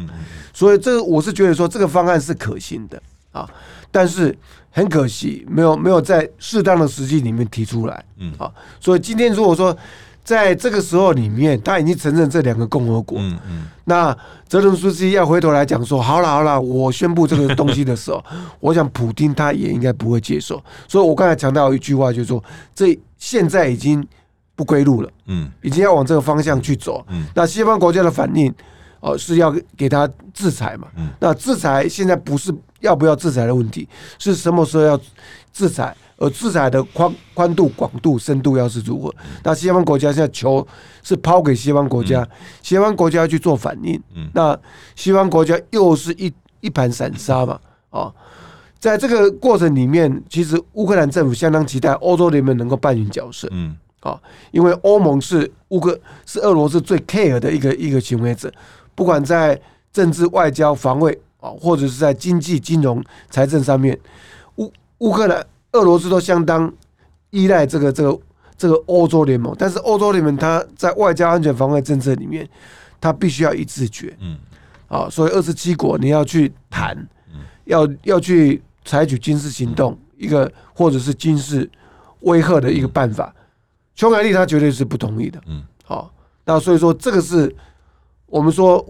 [0.52, 3.48] 所以这个我是觉得说这个方案是可行的啊，
[3.90, 4.37] 但是。
[4.76, 9.76] 很可惜，没有没有在适当的时机里面提出来，嗯，啊，所以今天如果说
[10.24, 14.12] 在这个时候里面，他已经承认这两个共和国，嗯嗯，那
[14.48, 18.20] 泽伦斯基要回头来讲说，好了好了，我宣布这个东西的时候，
[18.59, 22.42] 我想普丁他也应该不会接受，所以我刚才强调一句话，就是说
[22.74, 24.04] 这现在已经
[24.55, 28.55] 不归路了，嗯，已经要往这个方向去走，嗯，那西方国家的反应。
[29.01, 30.88] 哦，是要给他制裁嘛？
[30.97, 33.87] 嗯，那制裁现在不是要不要制裁的问题，
[34.19, 34.99] 是什么时候要
[35.53, 35.95] 制裁？
[36.17, 39.14] 而制裁的宽宽度、广度、深度要是如何？
[39.43, 40.67] 那西方国家现在球
[41.03, 42.27] 是抛给西方国家，
[42.62, 44.03] 西方国家要去做反应。
[44.14, 44.59] 嗯，那
[44.97, 47.61] 西方国家又是一一盘散沙嘛？
[47.90, 48.14] 哦，
[48.79, 53.49] 在这个过程里面，其实乌克兰政府相当期待欧洲联盟能够扮演角色。
[53.51, 54.21] 嗯，啊，
[54.53, 58.53] 因为欧盟是乌克是俄罗斯最 care 的一个一个行为者。
[58.95, 59.59] 不管在
[59.93, 63.99] 政治、外交、防卫啊，或者是在经济、金融、财政上面，
[64.57, 66.71] 乌乌克兰、俄罗斯都相当
[67.31, 68.21] 依赖这个、这个、
[68.59, 69.57] 这个欧洲联盟。
[69.59, 72.47] 但是欧洲联盟它在外交、安全、防卫政策里面，
[73.01, 74.14] 它必须要一致决。
[74.21, 74.37] 嗯，
[74.87, 76.95] 啊，所以二十七国你要去谈，
[77.64, 81.69] 要要去采取军事行动，一个或者是军事
[82.21, 83.35] 威吓的一个办法，
[83.94, 85.40] 匈牙利他绝对是不同意的。
[85.46, 86.12] 嗯，好，
[86.44, 87.54] 那所以说这个是。
[88.26, 88.85] 我们说，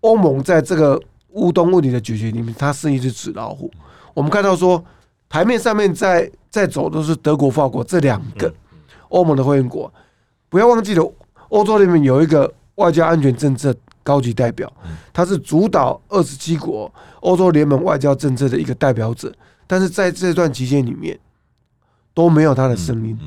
[0.00, 3.70] 欧盟在这个乌东问题的解决里面，它是一只纸老虎。
[4.12, 4.84] 我们看到说，
[5.30, 8.52] 台面上面在在走都是德国、法国这两个
[9.08, 9.90] 欧盟的会员国。
[10.50, 11.12] 不要忘记了，
[11.48, 14.70] 欧洲里面有一个外交安全政策高级代表，
[15.10, 19.32] 他是主导二十七国欧洲联盟外交政策的一个代表者。
[19.66, 21.18] 但是在这段期间里面，
[22.12, 23.18] 都没有他的声音。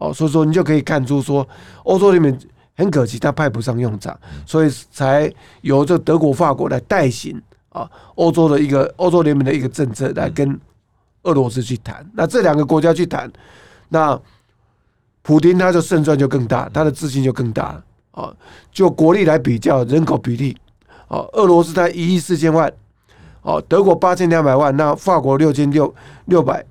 [0.00, 1.46] 哦，所以说你就可以看出说，
[1.84, 2.36] 欧洲里面。
[2.76, 10.58] 很可惜，他派不上用场，所以才由这德国、法国来代行啊，欧洲的一个欧洲联盟的一个政策来跟
[11.24, 12.08] 俄罗斯去谈。
[12.14, 13.30] 那这两个国家去谈，
[13.90, 14.18] 那
[15.20, 17.82] 普丁他的胜算就更大，他的自信就更大
[18.12, 18.34] 啊。
[18.72, 20.56] 就国力来比较，人口比例
[21.08, 22.72] 啊，俄罗斯才一亿四千万，
[23.42, 26.64] 哦，德国八千两百万，那法国六千六六百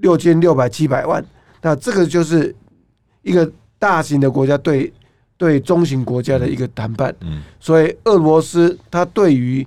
[0.00, 1.24] 六千六百七百万，
[1.62, 2.54] 那这个就是
[3.22, 4.92] 一个大型的国家对。
[5.40, 9.66] 对中型国家的一个谈判，嗯，所以俄罗斯它对于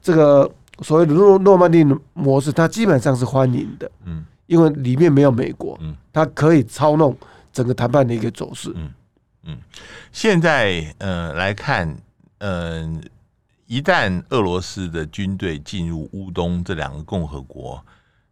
[0.00, 0.50] 这个
[0.80, 7.14] 所谓的诺诺曼底模式，它基本上是欢迎的，嗯，因为里面没有美国，嗯，它可以操弄
[7.52, 8.90] 整个谈判的一个走势，嗯。
[9.42, 9.58] 嗯。
[10.10, 11.86] 现在呃来看，
[12.38, 13.00] 嗯、呃，
[13.66, 17.78] 一旦俄罗斯的军队进入乌东这两个共和国，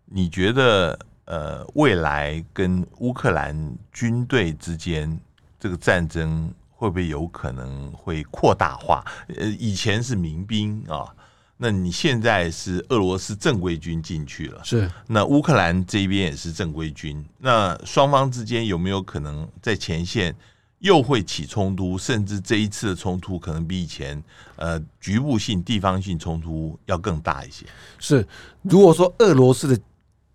[0.06, 3.54] 你觉得呃未来跟乌克兰
[3.92, 5.20] 军队之间
[5.60, 6.52] 这个战争？
[6.80, 9.04] 会不会有可能会扩大化？
[9.36, 11.12] 呃，以前是民兵啊，
[11.56, 20.32] 那你现在是俄罗斯正规军进去了，是那乌克兰这边也是正规军，那双方之间有没有可能在前线
[20.78, 21.98] 又会起冲突？
[21.98, 24.22] 甚至这一次的冲突可能比以前
[24.54, 27.66] 呃局部性、地方性冲突要更大一些？
[27.98, 28.24] 是，
[28.62, 29.82] 如果说俄罗斯的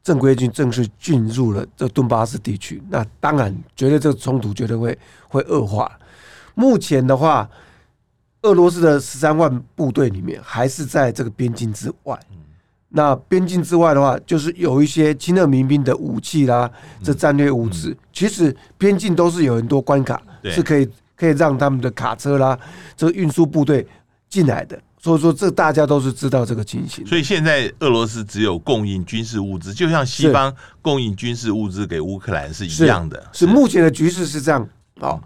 [0.04, 4.98] 正规军正式进入了这顿巴斯地区，那当然绝对这个冲突绝对会
[5.30, 5.90] 会恶化。
[6.56, 7.50] 目前的话，
[8.42, 12.20] 俄罗斯的十三万部队里面还是在这个边境之外。
[12.96, 16.70] 那边境之外的话，就是有一些亲俄民兵的武器啦，
[17.02, 17.96] 这战略物资。
[18.12, 22.60] 其实边境都是有很多关卡是可以可以让他们的卡车啦，
[22.96, 23.88] 这个运输部队
[24.30, 24.80] 进来的。
[25.04, 27.06] 所以说，这大家都是知道这个情形。
[27.06, 33.22] 所以现在俄罗斯只有供应军事物资，就像西方供应军事物资给乌克兰是一样的。
[33.34, 34.66] 是，目前的局势是这样
[35.02, 35.20] 啊。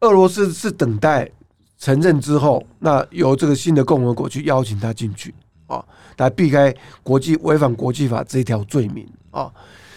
[0.00, 1.30] 俄罗斯是等待
[1.76, 5.34] 承认之后，那由这个新的共和国去邀请他进去
[5.66, 5.84] 啊，
[6.16, 9.52] 来避开国际违反国际法这一条罪名啊。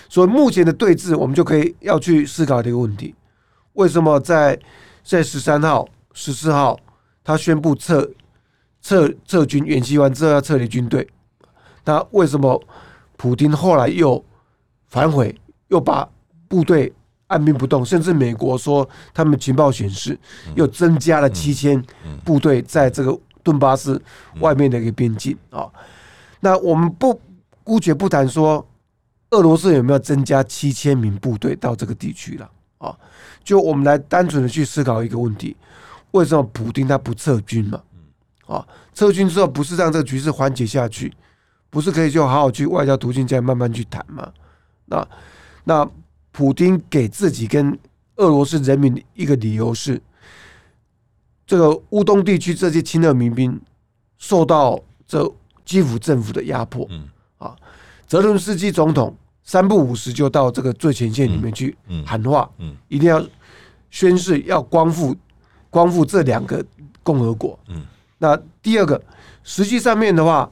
[0.10, 3.16] 所以目前的对峙，我们就可以要去思考这个问题：
[3.72, 4.60] 为什么在
[5.02, 6.78] 在十三号、十四号，
[7.24, 8.06] 他宣布撤？
[8.86, 11.08] 撤撤军，演习完之后要撤离军队。
[11.86, 12.64] 那为什么
[13.18, 14.24] 普京后来又
[14.90, 15.36] 反悔，
[15.70, 16.08] 又把
[16.48, 16.94] 部队
[17.26, 17.84] 按兵不动？
[17.84, 20.16] 甚至美国说，他们情报显示
[20.54, 21.84] 又增加了七千
[22.24, 24.00] 部队在这个顿巴斯
[24.40, 25.68] 外面的一个边境啊。
[26.40, 27.20] 那我们不
[27.64, 28.64] 姑且不谈说
[29.32, 32.96] 俄罗斯有没有增加七千名部队到这个地区了啊？
[33.44, 35.58] 就我们来单纯的去思考一个问题：
[36.12, 37.82] 为什么普京他不撤军嘛？
[38.46, 41.12] 啊，撤军之后不是让这个局势缓解下去，
[41.70, 44.32] 不是可以就好好去外交途径再慢慢去谈吗？
[44.86, 45.08] 那
[45.64, 45.90] 那
[46.32, 47.78] 普丁给自己跟
[48.18, 50.00] 俄罗斯人民一个理由是，
[51.48, 53.60] 这个乌东地区这些亲俄民兵
[54.20, 55.30] 受到这
[55.66, 56.86] 基辅政府的压迫。
[56.92, 57.56] 嗯，啊，
[58.06, 63.26] 泽伦斯基总统三不五时就到这个最前线里面去喊话，嗯，一定要
[63.90, 65.16] 宣誓要光复
[65.72, 66.64] 光复这两个
[67.02, 67.60] 共和国。
[67.70, 67.84] 嗯。
[68.18, 69.02] 那第二个，
[69.44, 70.50] 实际上面的话，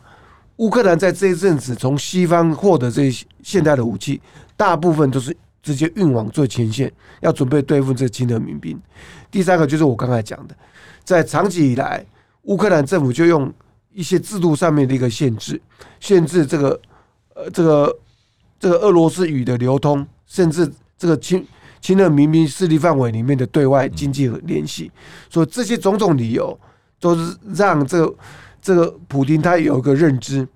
[0.57, 4.21] 乌克兰在这一阵子从西方获得这些现代的武器，
[4.57, 8.79] 大部分都是直接运往最前线，要准备对付这亲俄民兵。
[9.31, 10.55] 第三个就是我刚才讲的，
[11.03, 12.05] 在长期以来，
[12.43, 13.51] 乌克兰政府就用
[13.93, 15.59] 一些制度上面的一个限制，
[15.99, 16.79] 限制这个
[17.33, 17.97] 呃这个
[18.59, 21.45] 这个俄罗斯语的流通，甚至这个亲
[21.79, 24.91] 亲俄民兵势力范围里面的对外经济和联系，
[25.29, 26.59] 所以这些种种理由。
[27.03, 28.15] 都是让这个
[28.61, 30.47] 这个普丁他有一个认知，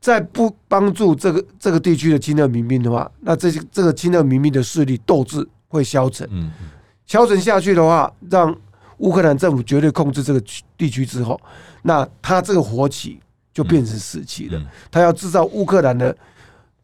[0.00, 6.24] 在不帮助这个这个地区的亲俄民兵的话，那这些这个亲俄民兵的势力斗志会消沉。
[6.30, 6.52] 嗯，
[7.04, 8.56] 消沉下去的话，让
[8.98, 10.40] 乌克兰政府绝对控制这个
[10.76, 11.40] 地区之后，
[11.82, 13.18] 那他这个火起
[13.52, 14.62] 就变成死期了。
[14.88, 16.16] 他要制造乌克兰的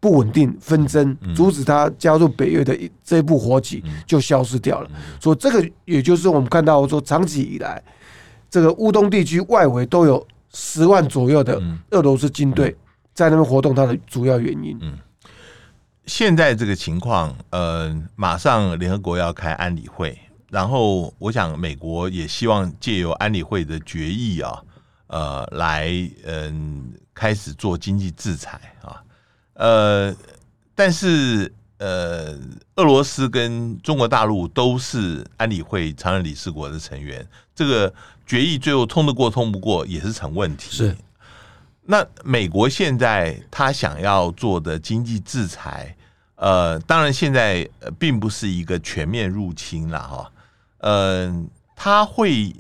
[0.01, 4.90] 不稳定纷争，阻止他加入北约的这一步火起就消失掉了。
[5.20, 7.81] 所以这个也就是我们看到说，长期以来。
[8.55, 12.73] 这个乌东地区外围都有十万左右的俄罗斯军队
[13.12, 14.79] 在那边活动，它的主要原因。
[14.81, 14.97] 嗯，
[16.07, 20.17] 现在这个情况，呃，马上联合国要开安理会，
[20.51, 24.62] 然后我想美国也希望借由安理会的决议啊，
[25.09, 25.90] 呃，来
[26.25, 29.03] 嗯开始做经济制裁啊，
[29.55, 30.14] 呃，
[30.77, 32.38] 但是呃，
[32.77, 37.93] 俄罗斯跟中国大陆都是安理会常任理事国的成员，这个。
[38.27, 40.71] 决议最后通得过通不过也是成问题。
[40.71, 40.97] 是，
[41.83, 45.95] 那美国现在他想要做的经济制裁，
[46.37, 50.33] 呃，当然现在并不是一个全面入侵了哈。
[50.79, 52.55] 嗯、呃，他会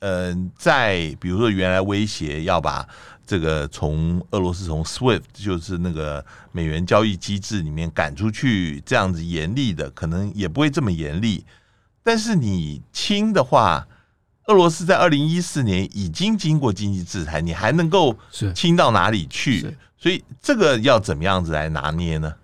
[0.00, 2.86] 嗯、呃，在比如说原来威胁要把
[3.26, 11.46] 这个从俄罗斯从 SWIFT 就是那个美元交易机制里面赶出去，这样子严厉的，可能也不会这么严厉。
[12.02, 13.88] 但是你轻的话。
[14.48, 18.16] 俄罗斯在二零一四年已经经过经济制裁，你还能够
[18.54, 19.76] 轻到哪里去？
[19.98, 22.34] 所以这个要怎么样子来拿捏呢？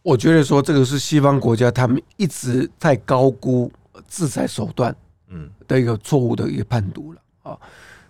[0.00, 3.70] 我觉得说这个是西方国家他们一直在高估
[4.08, 4.96] 制裁手段，
[5.28, 7.58] 嗯的一个错误的一个判读了啊。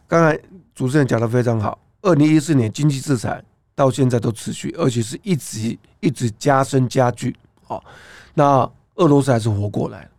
[0.06, 0.38] 刚才
[0.72, 3.42] 主持人讲的非常好，二零一四年经济制裁
[3.74, 7.36] 到现在都持续，而且是一直一直加深加剧。
[7.66, 7.80] 啊，
[8.34, 10.10] 那俄罗斯还是活过来了。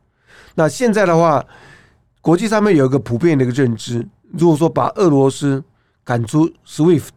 [0.56, 1.42] 那现在的话。
[2.22, 5.64] 国际上面有一个普遍的一个认知，如果说把俄罗斯
[6.04, 7.10] 赶出 SWIFT，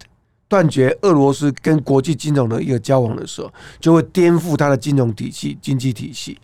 [0.48, 6.38] 断绝俄罗斯跟国际金融的一个交往的时候，就会颠覆它的金融体系、经济体系。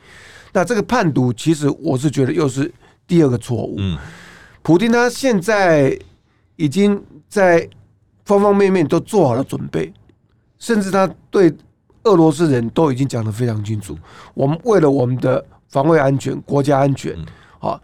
[0.52, 2.70] 那这个叛读，其实我是觉得又是
[3.06, 3.76] 第二个错误。
[3.78, 3.96] 嗯，
[4.62, 5.98] 普丁他现在
[6.56, 7.66] 已经在
[8.24, 9.92] 方方面面都做好了准备，
[10.58, 11.54] 甚至他对
[12.02, 13.96] 俄罗斯人都已经讲得非常清楚。
[14.34, 17.16] 我们为了我们的防卫安全、国家安全，
[17.60, 17.80] 啊。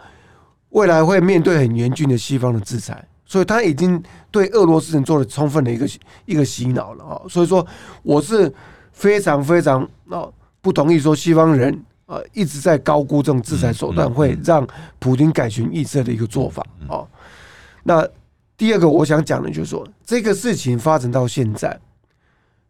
[0.76, 4.00] 未来会面对很严峻的西方的制裁，所以他已经
[4.30, 5.88] 对俄罗斯人做了充分的一个
[6.26, 7.22] 一个洗脑了啊！
[7.30, 7.66] 所以说，
[8.02, 8.52] 我是
[8.92, 10.28] 非常非常啊
[10.60, 14.66] 不同意说西方人啊一直在高估这种制裁手段会让
[14.98, 17.08] 普京改弦易辙的一个做法哦。
[17.82, 18.06] 那
[18.58, 21.80] 第二个我想讲的就是说，这个事情发展到现在，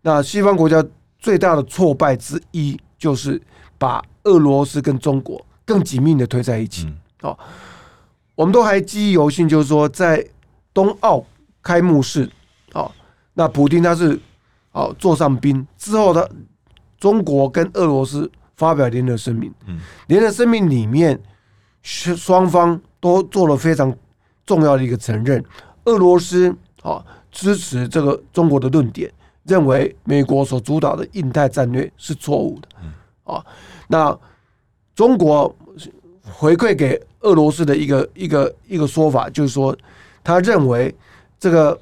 [0.02, 0.84] 那西方国家
[1.18, 3.42] 最大的挫败之一就是
[3.76, 6.86] 把俄罗斯跟中国更紧密的推在一起。
[6.86, 7.38] 嗯、哦，
[8.37, 10.24] 我们都还记忆犹新，就是说在
[10.72, 11.24] 冬奥
[11.62, 12.30] 开幕式，
[12.74, 12.89] 哦，
[13.34, 14.16] 那普京他是
[14.72, 16.30] 哦座上宾之后的
[16.99, 21.18] 中国跟俄罗斯发表联合声明，嗯，联合声明里面
[21.82, 23.93] 双方都做了非常
[24.45, 25.43] 重要的一个承认，
[25.87, 29.11] 俄罗斯啊支持这个中国的论点，
[29.45, 32.68] 认为美国所主导的印太战略是错误的，
[33.32, 33.45] 啊，
[33.89, 34.18] 那
[34.95, 35.55] 中国
[36.22, 39.76] 回馈给俄罗斯的一个一个一个说法，就是说
[40.22, 40.94] 他认为
[41.38, 41.78] 这个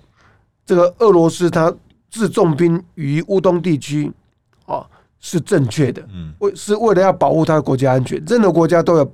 [0.66, 1.74] 这个俄罗斯他
[2.10, 4.10] 置重兵于乌东地区
[4.66, 4.84] 啊
[5.20, 9.08] 是正确的，嗯为是为了要保护他的国家安全，任何国家都要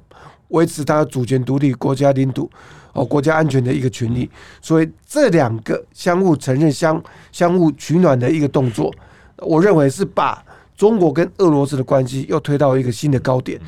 [0.48, 2.50] 维持他主权独立、国家领土。
[2.92, 4.28] 哦，国家安全的一个权利，
[4.60, 7.00] 所以这两个相互承认、相
[7.30, 8.92] 相互取暖的一个动作，
[9.36, 10.44] 我认为是把
[10.76, 13.60] 中国跟俄罗斯的关系又推到一个新的高点。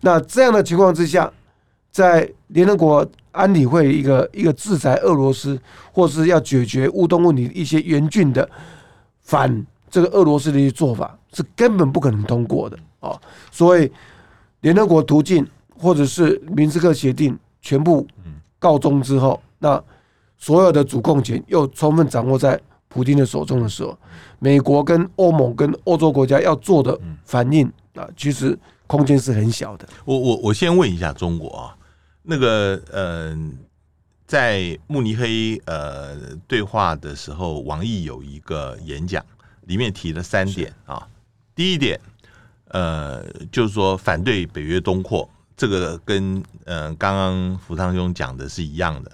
[0.00, 1.30] 那这样的情况之下，
[1.90, 5.60] 在联合国安理会一个一个制裁俄罗斯，
[5.92, 8.48] 或是要解决乌东问题一些严峻的
[9.20, 13.20] 反这个俄罗斯的一些做法，是根本不可能通过的哦。
[13.50, 13.90] 所以
[14.60, 18.06] 联合国途径或者是明斯克协定全部。
[18.62, 19.82] 告终之后，那
[20.36, 23.98] 所有的主控权又充分掌握在普京的手中的时候，
[24.38, 28.54] 美国跟欧盟跟欧洲国家要做的反应啊，其实
[28.86, 29.88] 空间是很小的。
[30.04, 31.74] 我我我先问一下中国啊，
[32.22, 33.36] 那个呃，
[34.26, 36.16] 在慕尼黑呃
[36.46, 39.24] 对话的时候，王毅有一个演讲，
[39.62, 41.08] 里面提了三点啊。
[41.54, 42.00] 第一点，
[42.68, 45.28] 呃，就是说反对北约东扩。
[45.56, 49.12] 这个跟嗯刚刚福昌兄讲的是一样的，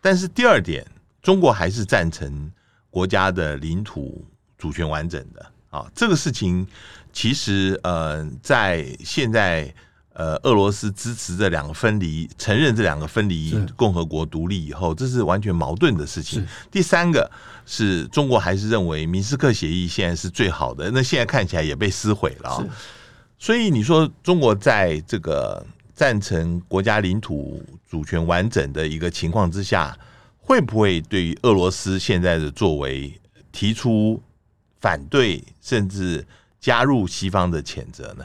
[0.00, 0.86] 但是第二点，
[1.20, 2.52] 中国还是赞成
[2.88, 4.24] 国家的领土
[4.56, 5.90] 主权完整的啊。
[5.94, 6.64] 这个事情
[7.12, 9.74] 其实呃，在现在
[10.18, 16.46] 呃俄罗斯支持这两个分离，承认这两个分离共和国独立以后，这是完全矛盾的事情。
[16.70, 17.30] 第三个
[17.64, 22.66] 是中国还是认为明斯克协议现在是最好的，那现在看起来也被撕毁了啊。
[23.38, 25.64] 所以你说中国在这个。
[25.98, 27.60] 赞成国家领土
[27.90, 29.98] 主权完整的一个情况之下，
[30.38, 33.12] 会不会对于俄罗斯现在的作为
[33.50, 34.22] 提出
[34.80, 36.24] 反对，甚至
[36.60, 38.24] 加入西方的谴责呢？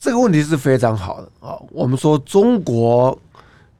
[0.00, 1.60] 这个问题是非常好的啊！
[1.70, 3.16] 我们说中国，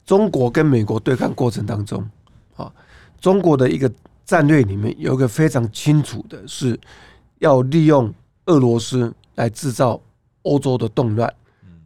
[0.05, 2.07] 中国跟美国对抗过程当中
[2.57, 2.71] 啊，
[3.19, 3.91] 中国的一个
[4.27, 6.79] 战略里面有一个非常清楚的是，
[7.39, 8.13] 要利用
[8.45, 9.99] 俄罗斯来制造
[10.43, 11.33] 欧洲的动乱。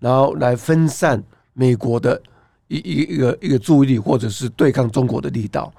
[0.00, 1.22] 然后来分散
[1.54, 2.20] 美国的
[2.68, 5.72] 一一一个一个注意力，或者是对抗中国的力道。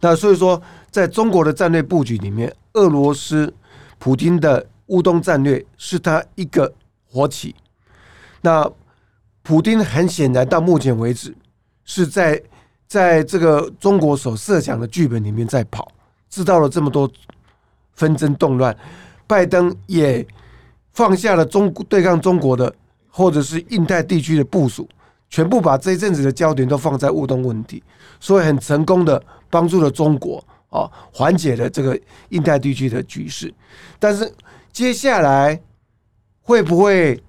[0.00, 3.50] 那所以说，在中国的战略布局里面，俄罗斯
[3.98, 6.70] 普京的乌东战略是他一个
[7.08, 7.54] 活棋。
[8.42, 8.70] 那
[9.42, 11.34] 普丁很显然到目前为止
[11.86, 12.38] 是在
[12.86, 15.90] 在这个中国所设想的剧本里面在跑，
[16.28, 17.10] 制造了这么多
[17.94, 18.76] 纷争动乱。
[19.26, 20.26] 拜登也
[20.92, 22.70] 放下了中对抗中国的。
[23.14, 24.88] 或者是印太地区的部署，
[25.28, 27.84] 全部把这一阵子的焦点都放在乌东问题，
[28.18, 33.52] 所以很成功的帮助了中国啊，缓解了这个印太地区的局势。
[33.98, 34.32] 但是
[34.72, 35.60] 接下来
[36.40, 37.22] 会不会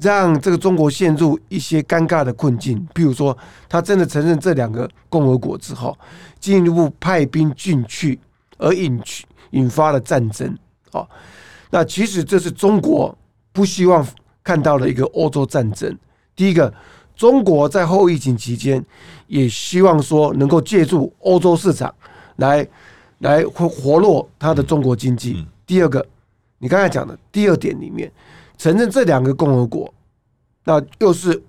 [0.00, 2.86] 让这个中国陷入一些尴尬的困境？
[2.94, 3.36] 譬如说，
[3.68, 5.96] 他真的承认这两个共和国之后，
[6.38, 8.18] 进一步派兵进去，
[8.58, 10.56] 而引去引发了战争
[10.92, 11.08] 哦？
[11.70, 13.16] 那其实这是中国
[13.52, 14.06] 不希望。
[14.44, 15.98] 看到了一个欧洲战争。
[16.36, 16.70] 第一个，
[17.16, 18.84] 中国在后疫情期间
[19.26, 21.90] 也希望说能够借助欧洲市场
[22.36, 22.68] 来
[23.20, 25.46] 来活活络它的中国经济。
[25.64, 26.06] 第二个，
[26.58, 28.12] 你刚才讲的第二点里面，
[28.56, 29.92] 承认这两个共和国，
[30.64, 31.42] 那又是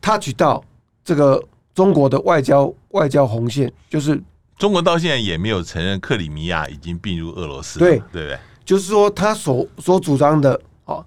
[0.00, 0.62] touch 到
[1.04, 1.42] 这个
[1.74, 4.20] 中国的外交外交红线，就是
[4.56, 8.38] 中国到现在也没有承认克里米亚已经并入俄罗斯，对对不对？
[8.64, 11.04] 就是说他所所主张的啊。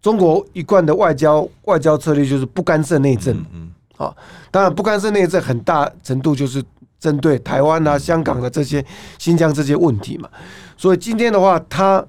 [0.00, 4.12] 中国一贯的外交外交策略就是不干涉内政，嗯，啊，
[4.50, 6.60] 当然不干涉内政很大程度就是
[6.98, 8.84] 针对台湾啊、香港的这些
[9.16, 10.28] 新疆这些问题嘛。
[10.76, 12.04] 所以今天的话，他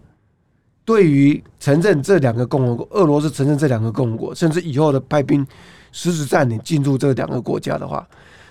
[0.86, 5.46] 对于承认这两个共和国，俄罗斯承认这两个共和国，甚至以后的派兵
[5.92, 8.08] 实质占领进入这两个国家的话，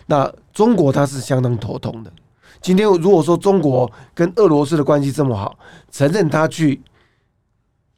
[0.06, 2.12] 那中国它是相当头痛的。
[2.60, 5.58] 今天如果说中国跟俄罗斯的关系这么好，
[5.90, 6.80] 承认他去。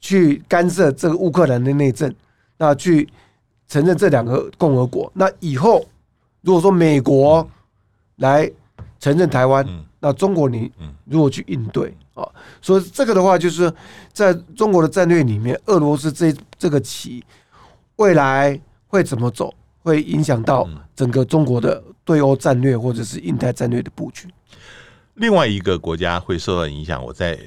[0.00, 2.14] 去干涉这个乌克兰的内政，
[2.58, 3.08] 那去
[3.66, 5.82] 承认这两个共和国，那以后
[6.42, 7.48] 如果说美国
[8.16, 8.50] 来
[9.00, 9.66] 承认台湾，
[10.00, 10.70] 那中国你
[11.06, 12.26] 如何去应对啊？
[12.62, 13.72] 所以这个的话，就是
[14.12, 17.22] 在中国的战略里面，俄罗斯这这个棋
[17.96, 19.52] 未来会怎么走，
[19.82, 24.28] 会影响到整个中国的对欧战略或者是印太战略的布局。
[25.14, 27.38] 另外一个国家会受到影响，我再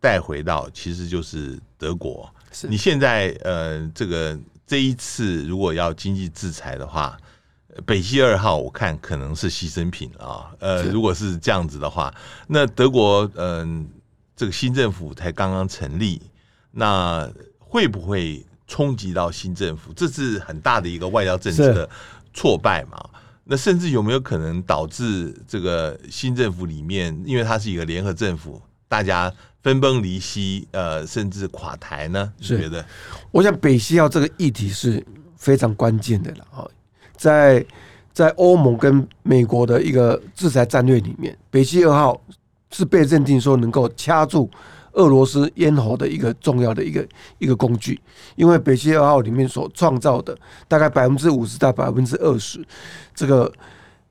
[0.00, 2.28] 带回到，其实就是德国。
[2.52, 7.16] 是你现在呃，这个这一次如果要经济制裁的话，
[7.86, 10.50] 北溪二号我看可能是牺牲品啊。
[10.58, 12.12] 呃，如果是这样子的话，
[12.46, 13.86] 那德国嗯、呃，
[14.36, 16.20] 这个新政府才刚刚成立，
[16.70, 19.92] 那会不会冲击到新政府？
[19.92, 21.88] 这是很大的一个外交政策的
[22.32, 22.98] 挫败嘛？
[23.44, 32.32] 那甚至有没有可能导致这个新政府里面，因为它是一个联合政府，大家分崩离析，呃，甚至垮台呢？
[32.38, 32.84] 你觉得？
[33.32, 35.04] 我想北溪号这个议题是
[35.36, 36.62] 非常关键的了啊，
[37.20, 37.62] 在
[38.14, 42.18] 在欧盟跟美国的一个制裁战略里面，北溪二号
[42.70, 44.48] 是被认定说能够掐住。
[44.94, 47.06] 俄罗斯咽喉的一个重要的一个
[47.38, 48.00] 一个工具，
[48.34, 52.58] 因为北溪二号里面所创造的大概百分之五十到百分之二十，
[53.14, 53.52] 这个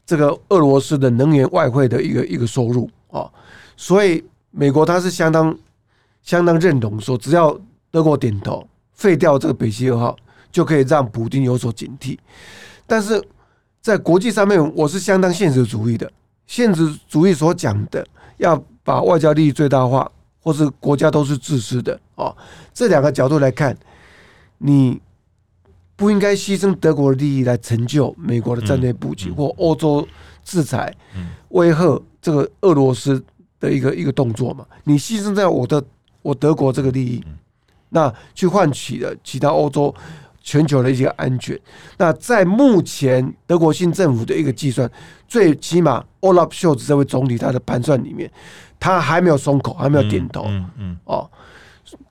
[0.06, 3.30] 这个俄罗斯的能源外汇的一个一个收入啊，
[3.76, 5.54] 所以美国它是相当
[6.24, 7.60] 相当认同说，只要
[7.92, 10.16] 德国点头废掉这个北溪二号，
[10.50, 12.18] 就可以让普丁有所警惕。
[12.90, 13.24] 但是
[13.80, 16.12] 在国际上面，我是相当现实主义的，
[16.48, 18.06] 现实主义所讲的
[18.38, 20.12] 要把外交利益最大化。
[20.42, 22.36] 或是国家都是自私的哦，
[22.74, 23.78] 这两个角度来看，
[24.58, 25.00] 你
[25.98, 30.08] 不应该牺牲德国的利益来成就美国的战略布局或欧洲
[30.46, 30.96] 制裁
[31.50, 33.22] 威吓这个俄罗斯
[33.60, 34.66] 的一个一个动作嘛？
[34.86, 35.84] 你牺牲在我的
[36.22, 37.22] 我德国这个利益，
[37.90, 39.94] 那去换取了其他欧洲
[40.50, 41.60] 全球的一些安全。
[42.00, 44.90] 那在目前德国新政府的一个计算，
[45.28, 48.32] 最起码 Olaf Scholz 这位总理他的盘算里面。
[48.80, 50.46] 他还没有松口，还没有点头。
[50.48, 51.30] 嗯嗯，哦，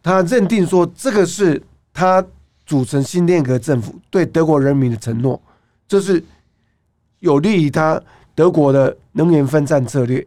[0.02, 1.60] 他认定说这个是
[1.92, 2.24] 他
[2.64, 5.40] 组成新内阁政府对德国人民的承诺，
[5.88, 6.22] 这是
[7.18, 8.00] 有利于他
[8.36, 10.24] 德国的能源分散策略，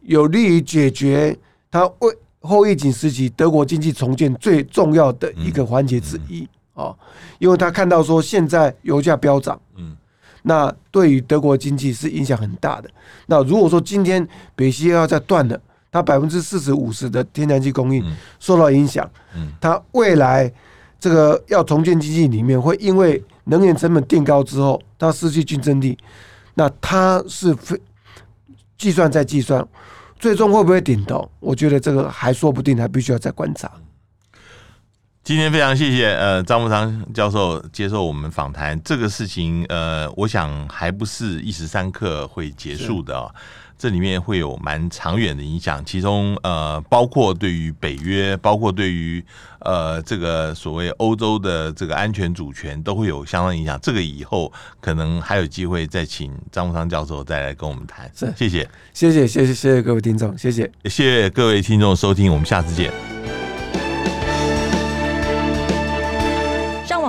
[0.00, 1.36] 有利于解决
[1.70, 6.48] 他为后疫情时期德国经济重建最重要的一个环节之一。
[6.76, 6.96] 哦，
[7.40, 9.60] 因为他看到说现在油价飙涨。
[9.74, 9.96] 嗯。
[10.48, 12.88] 那对于德国经济是影响很大的。
[13.26, 14.24] 那如果说今天
[14.54, 15.60] 北溪二号再断了，
[15.90, 18.04] 它百分之四十五十的天然气供应
[18.38, 20.52] 受到影响，嗯它未来
[21.00, 25.98] 这个要重建经济里面会因为能源成本垫高之后，它失去竞争力。
[26.54, 27.76] 那它是非
[28.78, 29.66] 计算再计算，
[30.16, 31.28] 最终会不会顶头？
[31.40, 33.68] 我觉得这个还说不定，还必须要再观察。
[35.26, 43.28] 今天非常谢谢呃张富昌教授接受我们访谈，这个事情呃，我想还不是一时三刻会结束的啊，
[43.76, 49.20] 这里面会有蛮长远的影响，其中呃包括对于北约，包括对于
[49.62, 53.76] 呃这个所谓欧洲的这个安全主权都会有相当影响。
[53.82, 58.08] 这个以后可能还有机会再请张富昌教授再来跟我们谈。
[58.14, 62.92] 是，谢谢，谢谢，谢谢，谢谢各位听众，谢谢，谢谢各位听众收听，我们下次见。